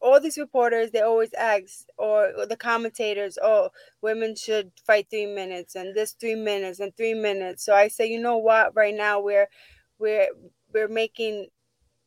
all 0.00 0.20
these 0.20 0.38
reporters 0.38 0.90
they 0.90 1.00
always 1.00 1.32
ask 1.34 1.86
or 1.96 2.32
the 2.48 2.56
commentators 2.56 3.36
oh 3.42 3.68
women 4.00 4.34
should 4.36 4.70
fight 4.86 5.06
three 5.10 5.26
minutes 5.26 5.74
and 5.74 5.94
this 5.94 6.12
three 6.12 6.34
minutes 6.36 6.78
and 6.80 6.96
three 6.96 7.14
minutes 7.14 7.64
so 7.64 7.74
i 7.74 7.88
say 7.88 8.06
you 8.06 8.20
know 8.20 8.36
what 8.36 8.74
right 8.76 8.94
now 8.94 9.20
we're 9.20 9.48
we're 9.98 10.28
we're 10.72 10.88
making 10.88 11.48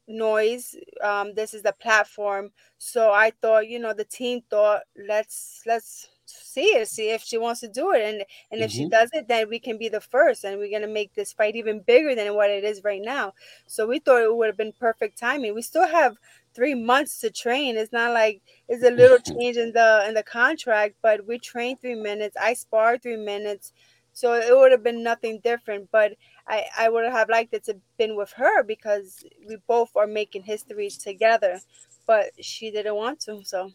noise 0.07 0.75
um 1.03 1.33
this 1.35 1.53
is 1.53 1.63
the 1.63 1.73
platform 1.81 2.51
so 2.77 3.11
i 3.11 3.31
thought 3.41 3.67
you 3.67 3.79
know 3.79 3.93
the 3.93 4.05
team 4.05 4.41
thought 4.50 4.81
let's 5.07 5.61
let's 5.65 6.09
see 6.31 6.75
it 6.77 6.88
see 6.88 7.11
if 7.11 7.21
she 7.23 7.38
wants 7.38 7.59
to 7.61 7.67
do 7.67 7.91
it 7.93 8.01
and 8.01 8.23
and 8.51 8.61
if 8.61 8.71
mm-hmm. 8.71 8.83
she 8.83 8.89
does 8.89 9.09
it 9.13 9.27
then 9.27 9.50
we 9.50 9.59
can 9.59 9.77
be 9.77 9.89
the 9.89 10.01
first 10.01 10.43
and 10.43 10.57
we're 10.57 10.69
going 10.69 10.81
to 10.81 10.88
make 10.88 11.13
this 11.13 11.33
fight 11.33 11.55
even 11.55 11.81
bigger 11.81 12.15
than 12.15 12.33
what 12.35 12.50
it 12.50 12.63
is 12.63 12.83
right 12.83 13.01
now. 13.03 13.33
So 13.67 13.88
we 13.88 14.00
thought 14.00 14.21
it 14.21 14.35
would 14.35 14.47
have 14.47 14.57
been 14.57 14.73
perfect 14.79 15.17
timing. 15.17 15.53
We 15.53 15.61
still 15.61 15.88
have 15.88 16.15
three 16.53 16.75
months 16.75 17.19
to 17.21 17.29
train. 17.29 17.77
It's 17.77 17.93
not 17.93 18.13
like 18.13 18.41
it's 18.67 18.83
a 18.83 18.91
little 18.91 19.17
change 19.39 19.57
in 19.57 19.71
the 19.73 20.05
in 20.07 20.13
the 20.13 20.23
contract 20.23 20.95
but 21.01 21.25
we 21.27 21.39
train 21.39 21.77
three 21.77 21.95
minutes. 21.95 22.35
I 22.41 22.53
spar 22.53 22.97
three 22.97 23.17
minutes. 23.17 23.73
So 24.13 24.33
it 24.33 24.55
would 24.55 24.71
have 24.71 24.83
been 24.83 25.03
nothing 25.03 25.39
different 25.43 25.89
but 25.91 26.13
I, 26.47 26.65
I 26.77 26.89
would 26.89 27.09
have 27.09 27.29
liked 27.29 27.53
it 27.53 27.63
to 27.65 27.77
been 27.97 28.17
with 28.17 28.31
her 28.33 28.63
because 28.63 29.23
we 29.47 29.57
both 29.67 29.91
are 29.95 30.07
making 30.07 30.43
history 30.43 30.89
together, 30.89 31.59
but 32.05 32.31
she 32.39 32.71
didn't 32.71 32.95
want 32.95 33.21
to, 33.21 33.41
so. 33.43 33.71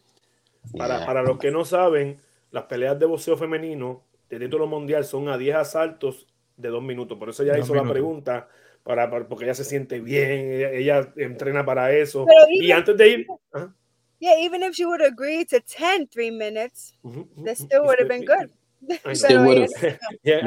Para, 0.77 1.05
para 1.05 1.23
los 1.23 1.39
que 1.39 1.49
no 1.49 1.63
saben, 1.63 2.17
las 2.51 2.63
peleas 2.63 2.97
de 2.99 3.05
boxeo 3.05 3.37
femenino 3.37 4.03
de 4.29 4.39
título 4.39 4.67
mundial 4.67 5.05
son 5.05 5.29
a 5.29 5.37
10 5.37 5.55
asaltos 5.55 6.27
de 6.55 6.69
dos 6.69 6.83
minutos. 6.83 7.17
Por 7.17 7.29
eso 7.29 7.43
ella 7.43 7.57
hizo 7.57 7.73
minutos. 7.73 7.87
la 7.87 7.93
pregunta, 7.93 8.47
para, 8.83 9.09
para, 9.09 9.27
porque 9.27 9.45
ella 9.45 9.53
se 9.53 9.63
siente 9.63 9.99
bien, 9.99 10.31
ella, 10.31 10.71
ella 10.71 11.13
entrena 11.17 11.65
para 11.65 11.91
eso. 11.91 12.25
y 12.49 12.71
antes 12.71 12.97
de 12.97 13.07
ir... 13.09 13.27
¿ah? 13.53 13.73
Yeah, 14.19 14.33
even 14.39 14.63
if 14.63 14.73
she 14.73 14.83
would 14.83 15.01
agree 15.01 15.45
to 15.45 15.59
10 15.59 16.07
three 16.07 16.31
minutes, 16.31 16.97
uh 17.03 17.11
-huh, 17.11 17.19
uh 17.19 17.27
-huh. 17.37 17.45
that 17.45 17.55
still 17.55 17.81
would 17.81 17.99
have 17.99 18.09
been 18.09 18.25
good. 18.25 18.49
Still 19.13 19.45
would 19.45 19.57
have. 19.59 19.99
yeah, 20.23 20.41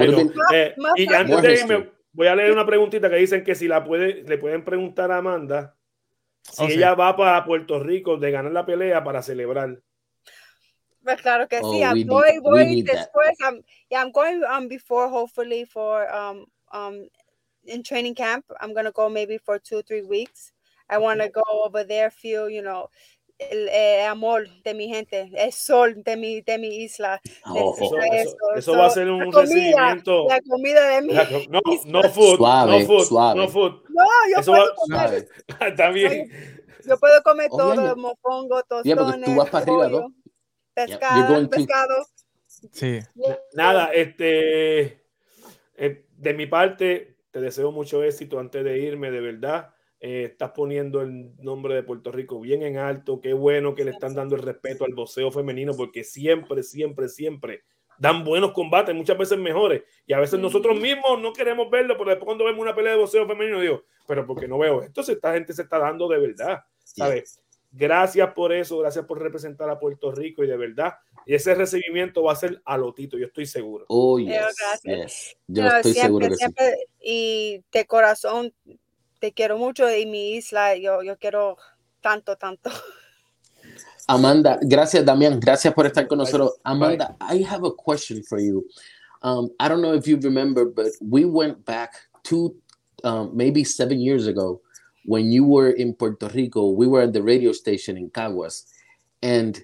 y 0.97 1.13
antes 1.13 1.43
de 1.43 1.55
irme, 1.55 1.91
voy 2.13 2.27
a 2.27 2.35
leer 2.35 2.53
una 2.53 2.67
preguntita 2.67 3.11
que 3.11 3.17
dicen 3.17 3.45
que 3.45 3.55
si 3.55 3.69
la 3.69 3.85
puede, 3.85 4.23
le 4.23 4.39
pueden 4.39 4.65
preguntar 4.65 5.11
a 5.11 5.19
Amanda 5.19 5.77
si 6.43 6.63
oh, 6.63 6.69
ella 6.69 6.91
sí. 6.91 6.97
va 6.99 7.17
para 7.17 7.45
Puerto 7.45 7.79
Rico 7.81 8.17
de 8.17 8.31
ganar 8.31 8.53
la 8.53 8.65
pelea 8.65 9.05
para 9.05 9.23
celebrar. 9.23 9.81
Claro 11.23 11.49
que 11.49 11.61
oh, 11.63 11.73
sí, 11.73 11.83
I'm 11.83 12.07
voy, 12.07 12.33
need, 12.33 12.43
voy 12.43 12.83
después. 12.83 13.37
I'm, 13.41 13.63
yeah, 13.91 14.03
I'm 14.03 14.13
going 14.13 14.43
um 14.45 14.69
before 14.69 15.09
hopefully 15.09 15.65
for 15.65 16.09
um 16.15 16.47
um 16.73 17.09
in 17.65 17.83
training 17.83 18.15
camp. 18.15 18.45
I'm 18.61 18.75
gonna 18.75 18.93
go 18.93 19.09
maybe 19.09 19.39
for 19.39 19.59
two 19.59 19.83
three 19.83 20.03
weeks. 20.03 20.53
I 20.89 20.99
want 20.99 21.21
to 21.21 21.29
go 21.29 21.45
over 21.65 21.85
there, 21.85 22.11
feel 22.11 22.51
you 22.51 22.63
know 22.63 22.91
el 23.41 23.69
eh, 23.69 24.07
amor 24.07 24.49
de 24.63 24.75
mi 24.75 24.89
gente, 24.89 25.31
el 25.35 25.53
sol 25.53 26.03
de 26.05 26.17
mi, 26.17 26.43
de 26.43 26.59
mi 26.59 26.85
isla. 26.85 27.21
Oh, 27.47 27.75
eso, 27.75 27.97
eso, 28.13 28.37
eso, 28.55 28.73
va 28.77 28.87
a 28.87 28.91
ser 28.91 29.09
un 29.09 29.33
la 29.33 29.41
recibimiento. 29.41 30.25
Comida, 30.25 30.35
la 30.35 30.41
comida 30.43 30.89
de 30.89 31.03
mi 31.03 31.15
la, 31.15 31.25
No, 31.49 31.61
no 31.87 32.03
food, 32.11 32.37
suave, 32.37 32.81
no 32.81 32.87
food, 32.87 33.05
suave. 33.07 33.41
no 33.41 33.49
food. 33.49 33.83
No, 33.89 34.05
yo 34.33 34.41
eso 34.41 34.53
puedo 34.53 34.65
va, 34.65 34.75
comer. 34.75 35.29
También. 35.77 36.31
Yo 36.87 36.99
puedo 36.99 37.23
comer 37.23 37.49
todo, 37.51 37.71
Oye, 37.71 37.95
mofongo, 37.95 38.63
tostones, 38.63 39.17
yeah, 39.17 39.25
tú 39.25 39.35
vas 39.35 39.51
para 39.51 39.65
arriba, 39.65 39.89
¿no? 39.89 40.15
Pescado, 40.87 41.49
pescado. 41.49 42.07
Sí. 42.47 43.01
Nada, 43.55 43.91
este, 43.93 45.03
eh, 45.77 46.07
de 46.17 46.35
mi 46.35 46.47
parte, 46.47 47.17
te 47.31 47.41
deseo 47.41 47.73
mucho 47.73 48.03
éxito 48.03 48.39
antes 48.39 48.65
de 48.65 48.79
irme, 48.79 49.11
de 49.11 49.21
verdad 49.21 49.75
eh, 50.03 50.29
estás 50.31 50.53
poniendo 50.53 51.03
el 51.03 51.37
nombre 51.43 51.75
de 51.75 51.83
Puerto 51.83 52.11
Rico 52.11 52.41
bien 52.41 52.63
en 52.63 52.79
alto. 52.79 53.21
Qué 53.21 53.35
bueno 53.35 53.75
que 53.75 53.85
le 53.85 53.91
están 53.91 54.15
dando 54.15 54.35
el 54.35 54.43
respeto 54.43 54.87
al 54.87 54.95
boxeo 54.95 55.31
femenino 55.31 55.75
porque 55.75 56.05
siempre, 56.05 56.63
siempre, 56.63 57.09
siempre 57.11 57.65
dan 57.99 58.25
buenos 58.25 58.53
combates, 58.53 58.95
muchas 58.95 59.19
veces 59.19 59.39
mejores. 59.39 59.83
Y 60.07 60.15
a 60.15 60.21
veces 60.21 60.41
nosotros 60.41 60.81
mismos 60.81 61.21
no 61.21 61.35
queremos 61.35 61.71
verlo, 61.71 61.99
pero 61.99 62.11
después 62.11 62.25
cuando 62.25 62.47
vemos 62.47 62.63
una 62.63 62.75
pelea 62.75 62.93
de 62.93 62.99
boxeo 62.99 63.27
femenino 63.27 63.61
digo, 63.61 63.85
pero 64.07 64.27
porque 64.27 64.49
no 64.49 64.59
veo 64.59 64.83
esto, 64.83 65.03
esta 65.03 65.35
gente 65.35 65.53
se 65.53 65.63
está 65.63 65.79
dando 65.79 66.09
de 66.09 66.19
verdad, 66.19 66.65
¿sabes? 66.83 67.40
Gracias 67.73 68.33
por 68.35 68.53
eso, 68.53 68.79
gracias 68.79 69.05
por 69.05 69.21
representar 69.21 69.71
a 69.71 69.79
Puerto 69.79 70.11
Rico 70.11 70.43
y 70.43 70.49
de 70.49 70.57
verdad, 70.57 70.95
y 71.25 71.35
ese 71.35 71.55
recibimiento 71.55 72.25
va 72.25 72.33
a 72.33 72.37
ser 72.37 72.61
a 72.65 72.77
lotito, 72.77 73.17
yo 73.17 73.27
estoy 73.27 73.47
seguro. 73.47 73.85
Oh, 73.89 74.19
yes, 74.19 75.37
Yo 75.47 75.67
estoy 75.67 75.95
seguro 75.95 76.29
que 76.29 76.35
siempre, 76.35 76.75
Y 77.01 77.63
de 77.71 77.87
corazón 77.87 78.53
te 79.21 79.33
quiero 79.33 79.57
mucho 79.57 79.89
y 79.95 80.07
mi 80.07 80.33
isla, 80.33 80.77
yo, 80.77 81.03
yo 81.03 81.17
quiero 81.17 81.59
tanto, 82.01 82.37
tanto. 82.37 82.71
Amanda, 84.09 84.59
gracias 84.61 85.05
Damián, 85.05 85.39
gracias 85.39 85.73
por 85.73 85.87
estar 85.87 86.09
con 86.09 86.19
nosotros. 86.19 86.57
Amanda, 86.65 87.17
I 87.21 87.45
have 87.45 87.65
a 87.65 87.73
question 87.73 88.25
for 88.25 88.41
you. 88.41 88.67
Um, 89.23 89.51
I 89.61 89.69
don't 89.69 89.83
know 89.83 89.95
if 89.95 90.09
you 90.09 90.19
remember, 90.21 90.65
but 90.65 90.87
we 91.01 91.25
went 91.25 91.65
back 91.65 91.93
to 92.25 92.57
um, 93.05 93.31
maybe 93.33 93.63
seven 93.63 94.01
years 94.01 94.27
ago 94.27 94.61
when 95.05 95.31
you 95.31 95.45
were 95.45 95.71
in 95.71 95.95
Puerto 95.95 96.29
Rico. 96.29 96.71
We 96.71 96.87
were 96.87 97.03
at 97.03 97.13
the 97.13 97.23
radio 97.23 97.53
station 97.53 97.97
in 97.97 98.11
Caguas, 98.11 98.65
and 99.23 99.63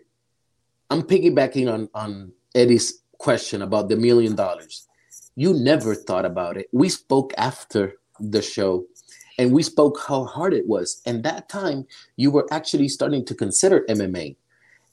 I'm 0.90 1.02
piggybacking 1.02 1.72
on 1.72 1.88
on 1.94 2.32
Eddie's 2.54 3.02
question 3.18 3.62
about 3.62 3.88
the 3.88 3.96
million 3.96 4.34
dollars. 4.34 4.86
You 5.34 5.52
never 5.52 5.94
thought 5.94 6.24
about 6.24 6.56
it. 6.56 6.68
We 6.72 6.88
spoke 6.88 7.32
after 7.36 7.94
the 8.20 8.42
show, 8.42 8.86
and 9.38 9.52
we 9.52 9.62
spoke 9.62 9.98
how 10.06 10.24
hard 10.24 10.54
it 10.54 10.66
was. 10.66 11.02
And 11.04 11.22
that 11.24 11.48
time, 11.48 11.86
you 12.16 12.30
were 12.30 12.46
actually 12.50 12.88
starting 12.88 13.24
to 13.26 13.34
consider 13.34 13.84
MMA. 13.88 14.36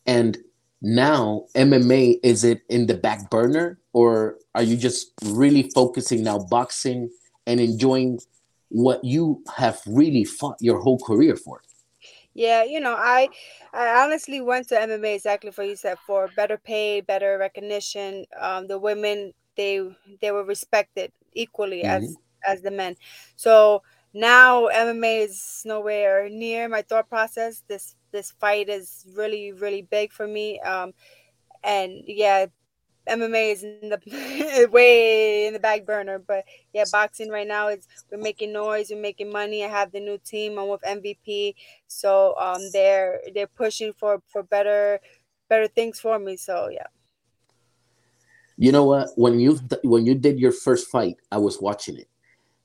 And 0.06 0.38
now, 0.82 1.46
MMA, 1.56 2.20
is 2.24 2.44
it 2.44 2.62
in 2.68 2.88
the 2.88 2.96
back 2.96 3.30
burner, 3.30 3.80
or 3.94 4.38
are 4.54 4.64
you 4.64 4.76
just 4.76 5.14
really 5.24 5.70
focusing 5.72 6.24
now 6.24 6.40
boxing 6.40 7.10
and 7.48 7.62
enjoying 7.62 8.20
what 8.74 9.04
you 9.04 9.44
have 9.56 9.80
really 9.86 10.24
fought 10.24 10.58
your 10.60 10.80
whole 10.82 11.00
career 11.00 11.36
for? 11.36 11.62
Yeah, 12.34 12.64
you 12.64 12.80
know, 12.80 12.96
I 12.98 13.30
I 13.72 14.04
honestly 14.04 14.42
went 14.42 14.68
to 14.70 14.76
MMA 14.76 15.16
exactly 15.16 15.52
for 15.52 15.64
you 15.64 15.76
said 15.76 15.98
for 16.06 16.28
better 16.36 16.58
pay, 16.58 17.02
better 17.02 17.38
recognition. 17.38 18.26
Um, 18.40 18.68
the 18.68 18.80
women 18.80 19.34
they 19.56 19.88
they 20.20 20.32
were 20.32 20.44
respected 20.44 21.12
equally 21.34 21.84
mm-hmm. 21.84 22.04
as 22.04 22.18
as 22.48 22.62
the 22.62 22.72
men. 22.72 22.96
So 23.36 23.84
now 24.16 24.68
MMA 24.70 25.26
is 25.26 25.62
nowhere 25.66 26.28
near 26.30 26.68
my 26.68 26.82
thought 26.82 27.08
process. 27.08 27.62
This 27.68 27.96
this 28.12 28.32
fight 28.32 28.68
is 28.68 29.06
really 29.16 29.52
really 29.54 29.84
big 29.84 30.12
for 30.12 30.28
me. 30.28 30.60
Um, 30.62 30.94
and 31.64 32.02
yeah, 32.08 32.48
MMA 33.08 33.52
is 33.52 33.64
in 33.64 33.90
the 33.90 34.70
way 34.72 35.48
in 35.48 35.54
the 35.54 35.60
back 35.60 35.86
burner. 35.86 36.20
But 36.20 36.46
yeah, 36.74 36.86
boxing 36.92 37.30
right 37.30 37.48
now 37.48 37.70
is 37.70 37.88
we're 38.12 38.18
making 38.18 38.54
noise, 38.54 38.90
we're 38.90 39.02
making 39.02 39.32
money. 39.32 39.64
I 39.64 39.68
have 39.68 39.92
the 39.92 40.00
new 40.00 40.18
team. 40.18 40.58
I'm 40.58 40.70
with 40.70 40.82
MVP, 40.82 41.56
so 41.88 42.36
um, 42.40 42.62
they're 42.72 43.22
they're 43.34 43.48
pushing 43.48 43.94
for 43.94 44.22
for 44.28 44.44
better 44.44 45.00
better 45.50 45.68
things 45.68 46.00
for 46.00 46.20
me. 46.20 46.38
So 46.38 46.70
yeah. 46.72 46.88
You 48.58 48.72
know 48.72 48.86
what? 48.86 49.10
When 49.16 49.40
you 49.40 49.60
when 49.84 50.06
you 50.06 50.16
did 50.16 50.40
your 50.40 50.52
first 50.52 50.90
fight, 50.90 51.18
I 51.32 51.38
was 51.38 51.62
watching 51.62 51.98
it 51.98 52.08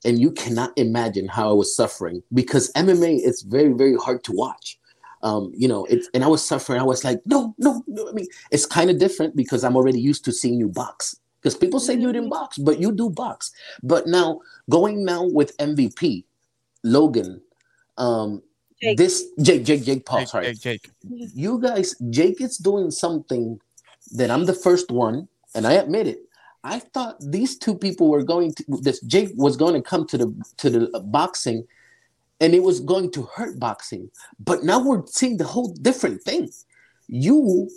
and 0.05 0.19
you 0.19 0.31
cannot 0.31 0.71
imagine 0.77 1.27
how 1.27 1.49
I 1.49 1.53
was 1.53 1.75
suffering 1.75 2.23
because 2.33 2.71
MMA 2.73 3.19
is 3.23 3.41
very 3.41 3.73
very 3.73 3.95
hard 3.95 4.23
to 4.25 4.31
watch. 4.31 4.78
Um, 5.21 5.51
you 5.55 5.67
know, 5.67 5.85
it's 5.85 6.09
and 6.13 6.23
I 6.23 6.27
was 6.27 6.45
suffering. 6.45 6.79
I 6.79 6.83
was 6.83 7.03
like, 7.03 7.21
no, 7.25 7.53
no, 7.57 7.83
no. 7.87 8.09
I 8.09 8.13
mean, 8.13 8.27
it's 8.51 8.65
kind 8.65 8.89
of 8.89 8.99
different 8.99 9.35
because 9.35 9.63
I'm 9.63 9.75
already 9.75 9.99
used 9.99 10.23
to 10.25 10.31
seeing 10.31 10.59
you 10.59 10.69
box. 10.69 11.15
Because 11.41 11.55
people 11.55 11.79
say 11.79 11.93
you 11.93 12.07
didn't 12.07 12.23
mm-hmm. 12.23 12.29
box, 12.29 12.57
but 12.57 12.79
you 12.79 12.91
do 12.91 13.09
box. 13.09 13.51
But 13.81 14.07
now 14.07 14.41
going 14.69 15.05
now 15.05 15.25
with 15.25 15.55
MVP, 15.57 16.23
Logan, 16.83 17.41
um, 17.97 18.41
Jake. 18.81 18.97
this 18.97 19.25
Jake, 19.41 19.63
Jake, 19.63 19.83
Jake 19.83 20.05
Paul, 20.05 20.19
Jake, 20.19 20.27
sorry, 20.27 20.45
Jake, 20.53 20.59
Jake. 20.61 20.89
You 21.33 21.59
guys, 21.59 21.95
Jake 22.09 22.41
is 22.41 22.57
doing 22.57 22.91
something 22.91 23.59
that 24.11 24.31
I'm 24.31 24.45
the 24.45 24.53
first 24.53 24.91
one, 24.91 25.27
and 25.55 25.67
I 25.67 25.73
admit 25.73 26.07
it. 26.07 26.19
I 26.63 26.79
thought 26.79 27.17
these 27.19 27.57
two 27.57 27.75
people 27.75 28.09
were 28.09 28.23
going 28.23 28.53
to 28.53 28.63
this 28.81 28.99
Jake 29.01 29.31
was 29.35 29.55
going 29.55 29.75
to 29.75 29.81
come 29.81 30.05
to 30.07 30.17
the 30.17 30.45
to 30.57 30.69
the 30.69 30.99
boxing 30.99 31.65
and 32.39 32.53
it 32.53 32.63
was 32.63 32.79
going 32.79 33.11
to 33.11 33.23
hurt 33.35 33.59
boxing. 33.59 34.09
But 34.39 34.63
now 34.63 34.83
we're 34.83 35.05
seeing 35.07 35.37
the 35.37 35.45
whole 35.45 35.73
different 35.73 36.21
thing. 36.23 36.49
You 37.07 37.69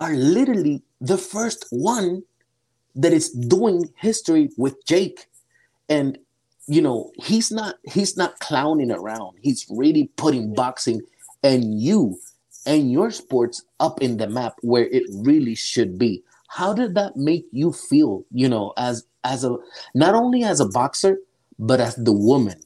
are 0.00 0.14
literally 0.14 0.82
the 1.00 1.18
first 1.18 1.66
one 1.70 2.22
that 2.96 3.12
is 3.12 3.30
doing 3.30 3.90
history 3.96 4.50
with 4.56 4.84
Jake. 4.84 5.26
And 5.88 6.18
you 6.66 6.80
know, 6.80 7.12
he's 7.16 7.52
not 7.52 7.76
he's 7.84 8.16
not 8.16 8.38
clowning 8.40 8.90
around. 8.90 9.36
He's 9.40 9.66
really 9.70 10.10
putting 10.16 10.54
boxing 10.54 11.02
and 11.42 11.80
you 11.80 12.18
and 12.66 12.90
your 12.90 13.10
sports 13.10 13.62
up 13.80 14.00
in 14.00 14.16
the 14.16 14.26
map 14.26 14.54
where 14.62 14.86
it 14.86 15.04
really 15.12 15.54
should 15.54 15.98
be. 15.98 16.22
How 16.48 16.72
did 16.72 16.94
that 16.94 17.16
make 17.16 17.46
you 17.50 17.72
feel, 17.72 18.24
you 18.32 18.48
know, 18.48 18.72
as 18.76 19.04
as 19.24 19.44
a 19.44 19.56
not 19.94 20.14
only 20.14 20.42
as 20.42 20.60
a 20.60 20.68
boxer, 20.68 21.18
but 21.58 21.80
as 21.80 21.96
the 21.96 22.12
woman? 22.12 22.60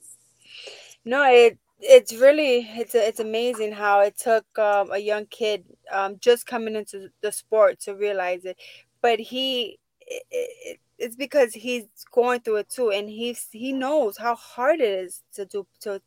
No, 1.09 1.25
it 1.25 1.59
it's 1.81 2.13
really 2.13 2.69
it's 2.77 2.95
it's 2.95 3.19
amazing 3.19 3.73
how 3.73 4.01
it 4.01 4.19
took 4.19 4.45
um, 4.59 4.91
a 4.93 4.99
young 4.99 5.25
kid 5.25 5.65
um, 5.91 6.19
just 6.21 6.45
coming 6.47 6.77
into 6.77 7.09
the 7.23 7.33
sport 7.33 7.81
to 7.81 7.95
realize 7.95 8.45
it. 8.45 8.59
But 9.01 9.19
he, 9.19 9.79
it, 10.07 10.23
it, 10.31 10.81
it's 10.99 11.17
because 11.17 11.55
he's 11.55 11.87
going 12.13 12.41
through 12.41 12.57
it 12.57 12.69
too, 12.69 12.91
and 12.91 13.09
he's 13.09 13.49
he 13.53 13.73
knows 13.73 14.19
how 14.19 14.35
hard 14.35 14.81
it 14.81 15.07
is 15.07 15.23
to 15.33 15.47
do 15.47 15.67
to 15.81 16.03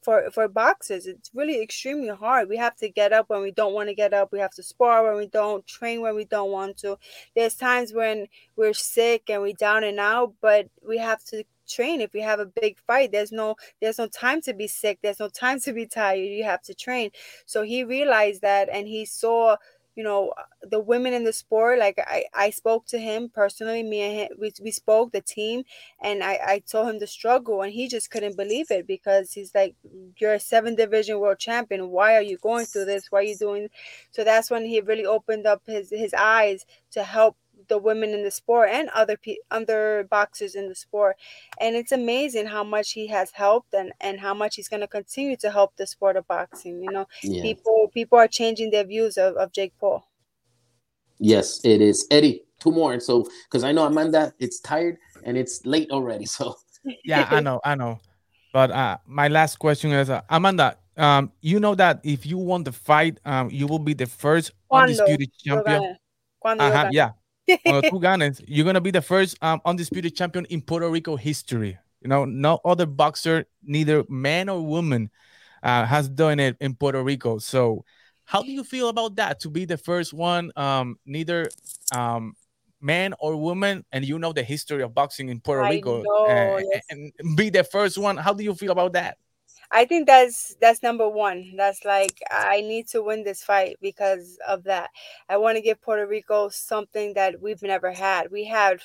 for 0.00 0.30
for 0.30 0.48
boxers. 0.48 1.06
It's 1.06 1.30
really 1.34 1.60
extremely 1.62 2.08
hard. 2.08 2.48
We 2.48 2.56
have 2.56 2.76
to 2.76 2.88
get 2.88 3.12
up 3.12 3.28
when 3.28 3.42
we 3.42 3.50
don't 3.50 3.74
want 3.74 3.90
to 3.90 3.94
get 3.94 4.14
up. 4.14 4.32
We 4.32 4.38
have 4.38 4.54
to 4.54 4.62
spar 4.62 5.04
when 5.04 5.16
we 5.16 5.26
don't, 5.26 5.66
train 5.66 6.00
when 6.00 6.16
we 6.16 6.24
don't 6.24 6.52
want 6.52 6.78
to. 6.78 6.96
There's 7.36 7.54
times 7.54 7.92
when 7.92 8.28
we're 8.56 8.72
sick 8.72 9.28
and 9.28 9.42
we 9.42 9.52
down 9.52 9.84
and 9.84 10.00
out, 10.00 10.32
but 10.40 10.70
we 10.86 10.96
have 10.96 11.22
to 11.24 11.44
train 11.68 12.00
if 12.00 12.12
we 12.12 12.20
have 12.20 12.40
a 12.40 12.46
big 12.46 12.78
fight. 12.86 13.12
There's 13.12 13.32
no 13.32 13.56
there's 13.80 13.98
no 13.98 14.08
time 14.08 14.40
to 14.42 14.54
be 14.54 14.66
sick. 14.66 14.98
There's 15.02 15.20
no 15.20 15.28
time 15.28 15.60
to 15.60 15.72
be 15.72 15.86
tired. 15.86 16.18
You 16.18 16.44
have 16.44 16.62
to 16.62 16.74
train. 16.74 17.10
So 17.46 17.62
he 17.62 17.84
realized 17.84 18.42
that 18.42 18.68
and 18.70 18.86
he 18.88 19.04
saw 19.04 19.56
you 19.98 20.04
know 20.04 20.32
the 20.62 20.78
women 20.78 21.12
in 21.12 21.24
the 21.24 21.32
sport 21.32 21.76
like 21.80 21.98
i 22.06 22.22
i 22.32 22.50
spoke 22.50 22.86
to 22.86 22.98
him 22.98 23.28
personally 23.34 23.82
me 23.82 24.00
and 24.02 24.16
him 24.16 24.28
we, 24.38 24.52
we 24.62 24.70
spoke 24.70 25.10
the 25.10 25.20
team 25.20 25.64
and 26.00 26.22
i 26.22 26.38
i 26.46 26.62
told 26.70 26.88
him 26.88 27.00
the 27.00 27.06
struggle 27.06 27.62
and 27.62 27.72
he 27.72 27.88
just 27.88 28.08
couldn't 28.08 28.36
believe 28.36 28.70
it 28.70 28.86
because 28.86 29.32
he's 29.32 29.52
like 29.56 29.74
you're 30.18 30.34
a 30.34 30.40
seven 30.40 30.76
division 30.76 31.18
world 31.18 31.38
champion. 31.38 31.90
Why 31.90 32.14
are 32.16 32.22
you 32.22 32.38
going 32.38 32.66
through 32.66 32.84
this? 32.84 33.06
Why 33.10 33.20
are 33.20 33.22
you 33.22 33.36
doing 33.36 33.68
so 34.12 34.22
that's 34.22 34.50
when 34.50 34.64
he 34.64 34.80
really 34.80 35.04
opened 35.04 35.46
up 35.46 35.62
his 35.66 35.90
his 35.90 36.14
eyes 36.14 36.64
to 36.92 37.02
help 37.02 37.36
the 37.68 37.78
women 37.78 38.10
in 38.10 38.22
the 38.24 38.30
sport 38.30 38.70
and 38.70 38.88
other 38.90 39.16
pe- 39.16 39.36
other 39.50 40.06
boxers 40.10 40.54
in 40.54 40.68
the 40.68 40.74
sport. 40.74 41.16
And 41.60 41.76
it's 41.76 41.92
amazing 41.92 42.46
how 42.46 42.64
much 42.64 42.92
he 42.92 43.06
has 43.08 43.30
helped 43.30 43.74
and 43.74 43.92
and 44.00 44.20
how 44.20 44.34
much 44.34 44.56
he's 44.56 44.68
going 44.68 44.80
to 44.80 44.88
continue 44.88 45.36
to 45.36 45.50
help 45.50 45.76
the 45.76 45.86
sport 45.86 46.16
of 46.16 46.26
boxing 46.26 46.82
you 46.82 46.90
know? 46.90 47.06
Yeah. 47.22 47.42
people 47.42 47.90
people 47.92 48.18
are 48.18 48.28
changing 48.28 48.70
their 48.70 48.84
views 48.84 49.16
of, 49.18 49.36
of 49.36 49.52
jake 49.52 49.72
paul. 49.78 50.06
Yes 51.18 51.64
it 51.64 51.80
is. 51.80 52.06
Eddie 52.10 52.44
two 52.60 52.72
more. 52.72 52.92
And 52.92 53.02
so 53.02 53.26
because 53.44 53.64
i 53.64 53.72
know 53.72 53.84
amanda 53.84 54.32
it's 54.38 54.60
tired 54.60 54.96
and 55.24 55.36
it's 55.36 55.64
late 55.64 55.90
already 55.90 56.26
so. 56.26 56.56
Yeah 57.04 57.26
i 57.30 57.40
know 57.40 57.60
i 57.64 57.74
know. 57.74 58.00
But 58.52 58.70
uh 58.70 58.98
my 59.06 59.28
last 59.28 59.58
question 59.58 59.92
is 59.92 60.08
uh, 60.10 60.22
amanda 60.30 60.78
um 60.96 61.32
you 61.40 61.60
know 61.60 61.74
that 61.74 62.00
if 62.02 62.24
you 62.26 62.38
won 62.38 62.64
the 62.64 62.72
fight 62.72 63.20
um 63.24 63.50
you 63.50 63.66
will 63.66 63.78
be 63.78 63.94
the 63.94 64.06
first 64.06 64.52
undisputed 64.70 65.30
champion? 65.44 65.96
uh-huh, 66.44 66.88
yeah 66.92 67.10
the 67.48 67.82
two 67.90 68.00
Ganes, 68.00 68.40
you're 68.46 68.64
gonna 68.64 68.80
be 68.80 68.90
the 68.90 69.02
first 69.02 69.36
um, 69.42 69.60
undisputed 69.64 70.14
champion 70.14 70.44
in 70.46 70.62
Puerto 70.62 70.88
Rico 70.88 71.16
history. 71.16 71.78
You 72.00 72.08
know, 72.08 72.24
no 72.24 72.60
other 72.64 72.86
boxer, 72.86 73.46
neither 73.62 74.04
man 74.08 74.48
or 74.48 74.64
woman, 74.64 75.10
uh, 75.62 75.84
has 75.84 76.08
done 76.08 76.38
it 76.38 76.56
in 76.60 76.74
Puerto 76.74 77.02
Rico. 77.02 77.38
So, 77.38 77.84
how 78.24 78.42
do 78.42 78.52
you 78.52 78.62
feel 78.62 78.88
about 78.88 79.16
that? 79.16 79.40
To 79.40 79.50
be 79.50 79.64
the 79.64 79.78
first 79.78 80.12
one, 80.12 80.52
um, 80.56 80.98
neither 81.06 81.48
um, 81.94 82.34
man 82.80 83.14
or 83.18 83.36
woman, 83.36 83.84
and 83.90 84.04
you 84.04 84.18
know 84.18 84.32
the 84.32 84.42
history 84.42 84.82
of 84.82 84.94
boxing 84.94 85.28
in 85.28 85.40
Puerto 85.40 85.64
I 85.64 85.70
Rico, 85.70 86.02
know, 86.02 86.26
uh, 86.26 86.60
yes. 86.72 86.84
and 86.90 87.12
be 87.36 87.50
the 87.50 87.64
first 87.64 87.98
one. 87.98 88.16
How 88.16 88.32
do 88.32 88.44
you 88.44 88.54
feel 88.54 88.72
about 88.72 88.92
that? 88.92 89.18
I 89.70 89.84
think 89.84 90.06
that's 90.06 90.56
that's 90.60 90.82
number 90.82 91.08
one. 91.08 91.52
That's 91.56 91.84
like 91.84 92.22
I 92.30 92.62
need 92.62 92.88
to 92.88 93.02
win 93.02 93.22
this 93.24 93.42
fight 93.42 93.76
because 93.82 94.38
of 94.46 94.64
that. 94.64 94.90
I 95.28 95.36
want 95.36 95.56
to 95.56 95.62
give 95.62 95.80
Puerto 95.82 96.06
Rico 96.06 96.48
something 96.48 97.14
that 97.14 97.40
we've 97.40 97.62
never 97.62 97.92
had. 97.92 98.30
We 98.30 98.46
have 98.46 98.80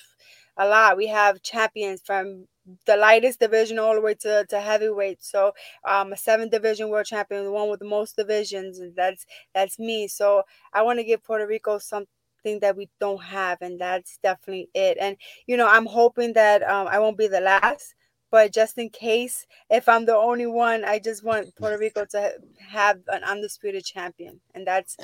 a 0.58 0.68
lot. 0.68 0.98
We 0.98 1.08
have 1.08 1.42
champions 1.42 2.02
from 2.06 2.48
the 2.86 2.96
lightest 2.98 3.40
division 3.40 3.80
all 3.80 3.94
the 3.94 4.02
way 4.02 4.14
to, 4.16 4.46
to 4.50 4.60
heavyweight. 4.60 5.24
So 5.24 5.54
um 5.86 6.12
a 6.14 6.18
seven 6.18 6.50
division 6.50 6.90
world 6.90 7.06
champion, 7.06 7.44
the 7.46 7.52
one 7.52 7.70
with 7.70 7.80
the 7.80 7.86
most 7.86 8.18
divisions. 8.18 8.80
and 8.80 8.94
That's 8.96 9.26
that's 9.54 9.80
me. 9.80 10.08
So 10.10 10.44
I 10.74 10.82
want 10.84 11.00
to 11.00 11.06
give 11.06 11.24
Puerto 11.24 11.48
Rico 11.48 11.78
something 11.78 12.60
that 12.60 12.76
we 12.76 12.90
don't 13.00 13.24
have, 13.24 13.58
and 13.62 13.80
that's 13.80 14.18
definitely 14.22 14.70
it. 14.74 14.98
And 15.00 15.16
you 15.48 15.56
know, 15.58 15.68
I'm 15.68 15.86
hoping 15.86 16.34
that 16.34 16.62
um, 16.64 16.88
I 16.88 17.00
won't 17.00 17.18
be 17.18 17.28
the 17.28 17.40
last 17.42 17.96
but 18.34 18.52
just 18.52 18.80
in 18.80 18.90
case 18.90 19.46
if 19.70 19.88
i'm 19.88 20.06
the 20.06 20.18
only 20.18 20.48
one 20.48 20.84
i 20.84 20.98
just 20.98 21.24
want 21.24 21.56
puerto 21.56 21.78
rico 21.78 22.04
to 22.04 22.34
have 22.58 22.98
an 23.10 23.24
undisputed 23.24 23.86
champion 23.86 24.40
and 24.56 24.66
that's 24.66 24.98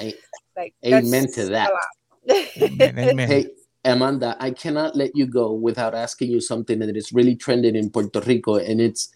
like 0.57 0.73
amen 0.83 1.11
that's 1.11 1.35
to 1.35 1.45
that. 1.45 1.69
Amen, 2.57 3.09
amen. 3.09 3.29
hey 3.29 3.45
amanda 3.85 4.35
i 4.39 4.49
cannot 4.49 4.95
let 4.95 5.15
you 5.15 5.27
go 5.27 5.53
without 5.53 5.93
asking 5.93 6.31
you 6.31 6.41
something 6.41 6.79
that 6.79 6.97
is 6.97 7.13
really 7.13 7.35
trending 7.35 7.75
in 7.75 7.89
puerto 7.89 8.19
rico 8.21 8.55
and 8.55 8.81
it's 8.81 9.09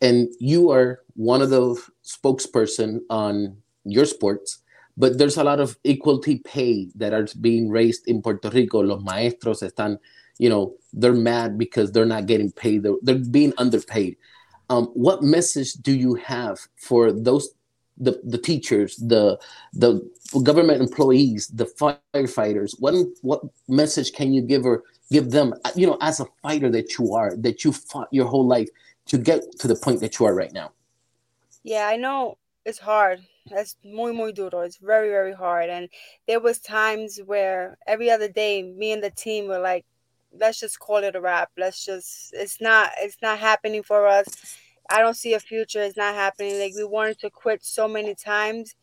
and 0.00 0.28
you 0.40 0.70
are 0.70 1.02
one 1.14 1.42
of 1.42 1.50
the 1.50 1.62
spokesperson 2.02 3.00
on 3.10 3.56
your 3.84 4.06
sports 4.06 4.62
but 4.96 5.18
there's 5.18 5.36
a 5.36 5.44
lot 5.44 5.60
of 5.60 5.78
equality 5.84 6.38
pay 6.38 6.88
that 6.94 7.12
are 7.12 7.26
being 7.40 7.70
raised 7.70 8.06
in 8.06 8.20
puerto 8.20 8.50
rico. 8.50 8.80
Los 8.80 9.02
maestros 9.02 9.62
están 9.62 9.98
you 10.40 10.48
know 10.48 10.74
they're 10.94 11.12
mad 11.12 11.58
because 11.58 11.92
they're 11.92 12.12
not 12.16 12.26
getting 12.26 12.50
paid. 12.50 12.82
They're, 12.82 12.96
they're 13.02 13.18
being 13.38 13.52
underpaid. 13.58 14.16
Um, 14.70 14.86
what 14.94 15.22
message 15.22 15.74
do 15.74 15.92
you 15.92 16.14
have 16.14 16.58
for 16.76 17.12
those 17.12 17.50
the, 17.98 18.18
the 18.24 18.38
teachers 18.38 18.96
the 18.96 19.38
the 19.74 20.00
government 20.42 20.80
employees 20.80 21.48
the 21.48 21.66
firefighters? 21.66 22.74
What 22.78 22.94
what 23.20 23.42
message 23.68 24.12
can 24.12 24.32
you 24.32 24.40
give 24.40 24.64
or 24.64 24.82
give 25.12 25.30
them 25.30 25.52
you 25.76 25.86
know 25.86 25.98
as 26.00 26.20
a 26.20 26.26
fighter 26.42 26.70
that 26.70 26.98
you 26.98 27.14
are 27.14 27.36
that 27.36 27.62
you 27.64 27.72
fought 27.72 28.08
your 28.10 28.26
whole 28.26 28.46
life 28.46 28.68
to 29.06 29.18
get 29.18 29.42
to 29.58 29.68
the 29.68 29.76
point 29.76 30.00
that 30.00 30.18
you 30.18 30.26
are 30.26 30.34
right 30.34 30.52
now? 30.52 30.72
Yeah 31.62 31.86
i 31.86 31.96
know 31.96 32.38
it's 32.64 32.78
hard. 32.78 33.20
That's 33.50 33.76
muy 33.84 34.12
muy 34.12 34.32
duro. 34.32 34.60
It's 34.60 34.76
very 34.76 35.08
very 35.08 35.32
hard. 35.32 35.70
And 35.70 35.88
there 36.28 36.40
was 36.40 36.58
times 36.58 37.18
where 37.24 37.78
every 37.86 38.10
other 38.10 38.28
day 38.28 38.62
me 38.62 38.92
and 38.92 39.02
the 39.02 39.10
team 39.10 39.48
were 39.48 39.58
like 39.58 39.84
let's 40.38 40.60
just 40.60 40.78
call 40.78 40.98
it 40.98 41.16
a 41.16 41.20
wrap. 41.20 41.50
Let's 41.56 41.84
just 41.84 42.32
it's 42.34 42.60
not 42.60 42.90
it's 42.98 43.16
not 43.22 43.38
happening 43.38 43.82
for 43.82 44.06
us. 44.06 44.26
I 44.88 45.00
don't 45.00 45.16
see 45.16 45.34
a 45.34 45.40
future. 45.40 45.82
It's 45.82 45.96
not 45.96 46.14
happening. 46.14 46.58
Like 46.58 46.74
we 46.76 46.84
wanted 46.84 47.18
to 47.20 47.30
quit 47.30 47.64
so 47.64 47.86
many 47.86 48.14
times, 48.14 48.74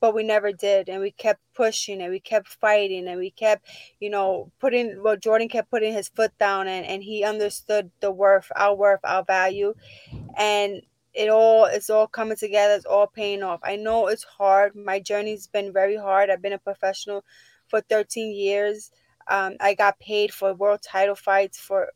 but 0.00 0.14
we 0.14 0.22
never 0.22 0.52
did. 0.52 0.88
And 0.88 1.00
we 1.00 1.10
kept 1.12 1.40
pushing 1.54 2.02
and 2.02 2.10
we 2.10 2.20
kept 2.20 2.48
fighting 2.48 3.08
and 3.08 3.18
we 3.18 3.30
kept, 3.30 3.66
you 4.00 4.10
know, 4.10 4.50
putting 4.60 5.02
well, 5.02 5.16
Jordan 5.16 5.48
kept 5.48 5.70
putting 5.70 5.92
his 5.92 6.08
foot 6.08 6.36
down 6.38 6.68
and, 6.68 6.84
and 6.86 7.02
he 7.02 7.24
understood 7.24 7.90
the 8.00 8.10
worth, 8.10 8.50
our 8.56 8.74
worth, 8.74 9.00
our 9.04 9.24
value. 9.24 9.74
And 10.36 10.82
it 11.14 11.28
all 11.30 11.64
it's 11.66 11.90
all 11.90 12.08
coming 12.08 12.36
together, 12.36 12.74
it's 12.74 12.84
all 12.84 13.06
paying 13.06 13.42
off. 13.42 13.60
I 13.62 13.76
know 13.76 14.08
it's 14.08 14.24
hard. 14.24 14.74
My 14.74 15.00
journey's 15.00 15.46
been 15.46 15.72
very 15.72 15.96
hard. 15.96 16.28
I've 16.28 16.42
been 16.42 16.52
a 16.52 16.58
professional 16.58 17.24
for 17.68 17.80
13 17.80 18.34
years. 18.34 18.90
Um, 19.28 19.56
I 19.60 19.74
got 19.74 19.98
paid 19.98 20.32
for 20.32 20.54
world 20.54 20.82
title 20.82 21.14
fights 21.16 21.58
for 21.58 21.90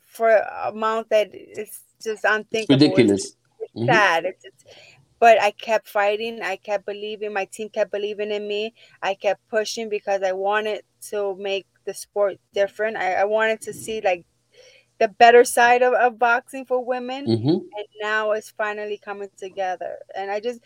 for 0.00 0.30
amount 0.62 1.10
that 1.10 1.34
is 1.34 1.82
just 2.02 2.24
unthinkable. 2.24 2.74
ridiculous 2.74 3.24
It's, 3.60 3.72
it's 3.74 3.86
sad. 3.86 4.24
It's, 4.24 4.44
it's, 4.44 4.64
but 5.18 5.40
I 5.40 5.50
kept 5.52 5.88
fighting. 5.88 6.42
I 6.42 6.56
kept 6.56 6.86
believing. 6.86 7.32
My 7.32 7.46
team 7.46 7.68
kept 7.68 7.90
believing 7.90 8.30
in 8.30 8.46
me. 8.46 8.74
I 9.02 9.14
kept 9.14 9.46
pushing 9.48 9.88
because 9.88 10.22
I 10.22 10.32
wanted 10.32 10.82
to 11.10 11.36
make 11.36 11.66
the 11.84 11.94
sport 11.94 12.38
different. 12.52 12.96
I, 12.96 13.14
I 13.14 13.24
wanted 13.24 13.60
to 13.62 13.72
see 13.72 14.00
like 14.00 14.24
the 14.98 15.08
better 15.08 15.44
side 15.44 15.82
of, 15.82 15.92
of 15.94 16.18
boxing 16.18 16.64
for 16.64 16.84
women 16.84 17.26
Mhm. 17.26 17.54
and 17.76 17.86
now 18.00 18.32
it's 18.32 18.50
finally 18.50 18.96
coming 18.98 19.28
together 19.36 19.98
and 20.14 20.30
i 20.30 20.38
just 20.38 20.60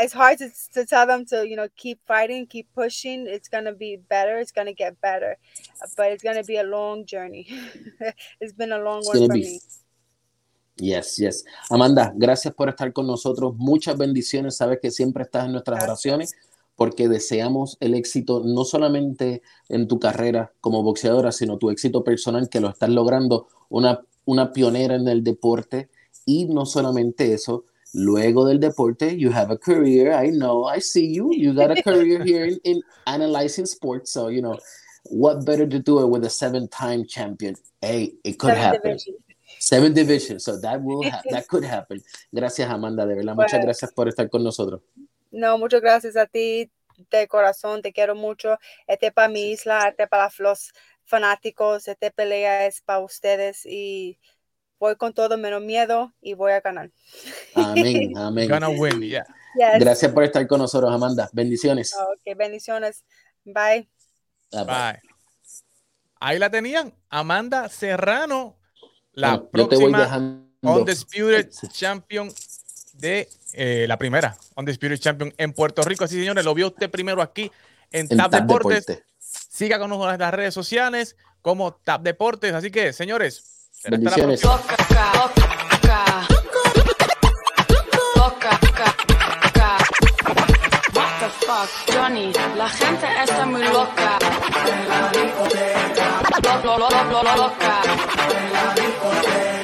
it's 0.00 0.12
hard 0.12 0.38
to, 0.38 0.50
to 0.74 0.84
tell 0.84 1.06
them 1.06 1.24
to 1.24 1.48
you 1.48 1.56
know 1.56 1.68
keep 1.76 1.98
fighting 2.06 2.46
keep 2.46 2.68
pushing 2.74 3.26
it's 3.26 3.48
gonna 3.48 3.72
be 3.72 3.96
better 4.08 4.38
it's 4.38 4.52
gonna 4.52 4.72
get 4.72 5.00
better 5.00 5.36
but 5.96 6.12
it's 6.12 6.22
gonna 6.22 6.44
be 6.44 6.58
a 6.58 6.62
long 6.62 7.06
journey 7.06 7.46
it's 8.40 8.52
been 8.52 8.72
a 8.72 8.78
long 8.78 8.98
It's 8.98 9.08
one 9.08 9.28
for 9.28 9.34
be 9.34 9.40
me 9.40 9.60
Yes, 10.76 11.18
yes. 11.18 11.44
Amanda, 11.68 12.12
gracias 12.16 12.54
por 12.54 12.70
estar 12.70 12.92
con 12.94 13.06
nosotros. 13.06 13.54
Muchas 13.56 13.96
bendiciones. 13.96 14.56
Sabes 14.56 14.78
que 14.80 14.90
siempre 14.90 15.22
estás 15.24 15.44
en 15.44 15.52
nuestras 15.52 15.76
Gracias. 15.76 15.90
oraciones 15.90 16.34
porque 16.76 17.08
deseamos 17.08 17.76
el 17.80 17.94
éxito 17.94 18.42
no 18.44 18.64
solamente 18.64 19.42
en 19.68 19.86
tu 19.86 20.00
carrera 20.00 20.52
como 20.60 20.82
boxeadora, 20.82 21.30
sino 21.30 21.58
tu 21.58 21.70
éxito 21.70 22.02
personal 22.02 22.48
que 22.48 22.60
lo 22.60 22.70
estás 22.70 22.88
logrando, 22.88 23.48
una, 23.68 24.00
una 24.24 24.52
pionera 24.52 24.96
en 24.96 25.06
el 25.08 25.22
deporte 25.22 25.90
y 26.24 26.46
no 26.46 26.66
solamente 26.66 27.34
eso, 27.34 27.66
luego 27.94 28.46
del 28.46 28.58
deporte, 28.58 29.16
you 29.16 29.30
have 29.30 29.50
a 29.50 29.56
career. 29.56 30.12
I 30.12 30.30
know, 30.30 30.64
I 30.64 30.78
see 30.80 31.06
you. 31.06 31.32
You 31.34 31.52
got 31.54 31.70
a 31.70 31.82
career 31.82 32.22
here 32.24 32.44
in, 32.46 32.58
in 32.64 32.82
analyzing 33.06 33.66
sports. 33.66 34.12
So, 34.12 34.28
you 34.28 34.42
know, 34.42 34.58
what 35.04 35.44
better 35.44 35.66
to 35.66 35.78
do 35.78 36.00
it 36.00 36.08
with 36.08 36.24
a 36.24 36.30
seven 36.30 36.68
time 36.68 37.06
champion? 37.06 37.54
Hey, 37.80 38.14
it 38.24 38.38
could 38.38 38.50
Seven 38.54 38.62
happen. 38.62 38.82
division. 38.82 39.14
Seven 39.58 39.92
divisions. 39.92 40.44
So 40.44 40.58
that 40.60 40.82
will 40.82 41.02
ha- 41.10 41.22
that 41.30 41.46
could 41.50 41.64
happen. 41.64 42.00
Gracias, 42.34 42.68
Amanda. 42.70 43.06
De 43.06 43.14
verdad, 43.14 43.34
muchas 43.36 43.62
gracias 43.62 43.92
por 43.92 44.08
estar 44.08 44.28
con 44.30 44.42
nosotros. 44.42 44.80
No, 45.30 45.58
muchas 45.58 45.80
gracias 45.80 46.16
a 46.16 46.26
ti 46.26 46.70
de 47.10 47.26
corazón, 47.28 47.82
te 47.82 47.92
quiero 47.92 48.14
mucho. 48.14 48.58
Este 48.86 49.10
para 49.12 49.28
mi 49.28 49.50
isla, 49.52 49.88
este 49.88 50.06
para 50.06 50.30
los 50.38 50.72
fanáticos, 51.04 51.88
este 51.88 52.10
pelea 52.10 52.66
es 52.66 52.80
para 52.80 53.00
ustedes 53.00 53.66
y 53.66 54.18
voy 54.82 54.96
con 54.96 55.14
todo 55.14 55.38
menos 55.38 55.62
miedo 55.62 56.12
y 56.20 56.34
voy 56.34 56.50
a 56.50 56.60
ganar. 56.60 56.90
Amén, 57.54 58.12
amén. 58.18 58.48
Gonna 58.48 58.68
win, 58.68 59.00
yeah. 59.00 59.24
Yes. 59.54 59.78
Gracias 59.78 60.10
por 60.10 60.24
estar 60.24 60.44
con 60.48 60.58
nosotros, 60.58 60.92
Amanda. 60.92 61.30
Bendiciones. 61.32 61.94
Ok, 61.94 62.36
bendiciones. 62.36 63.04
Bye. 63.44 63.88
Bye, 64.50 64.64
bye. 64.64 65.00
Ahí 66.18 66.38
la 66.40 66.50
tenían, 66.50 66.92
Amanda 67.08 67.68
Serrano, 67.68 68.56
la 69.12 69.36
Bueno, 69.36 69.68
próxima. 69.68 70.48
Undisputed 70.62 71.50
Champion 71.70 72.32
de 72.94 73.28
eh, 73.52 73.86
la 73.88 73.96
primera 73.98 74.36
Undisputed 74.56 74.98
Champion 74.98 75.32
en 75.36 75.52
Puerto 75.52 75.82
Rico. 75.82 76.04
Así, 76.04 76.18
señores, 76.18 76.44
lo 76.44 76.54
vio 76.54 76.68
usted 76.68 76.90
primero 76.90 77.22
aquí 77.22 77.52
en, 77.92 78.08
en 78.10 78.16
Tap 78.16 78.32
Tap 78.32 78.42
Deportes. 78.42 78.86
Deporte. 78.86 79.06
Siga 79.18 79.78
con 79.78 79.90
nosotros 79.90 80.14
en 80.14 80.20
las 80.20 80.34
redes 80.34 80.54
sociales 80.54 81.16
como 81.40 81.74
Tap 81.74 82.02
Deportes. 82.02 82.52
Así 82.52 82.70
que, 82.70 82.92
señores, 82.92 83.51
pero 83.82 83.96
Bendiciones. 83.98 84.42
Johnny, 91.92 92.32
la 92.56 92.68
gente 92.68 93.06
está 93.24 93.46
muy 93.46 93.62
loca. 93.62 94.18
En 94.66 94.88
la 94.88 95.10
discoteca. 95.10 96.22
Loca, 96.42 96.78
loca, 96.78 97.04
loca, 97.04 97.36
loca. 97.36 97.82
En 98.30 98.52
la 98.52 98.74
discoteca. 98.74 99.61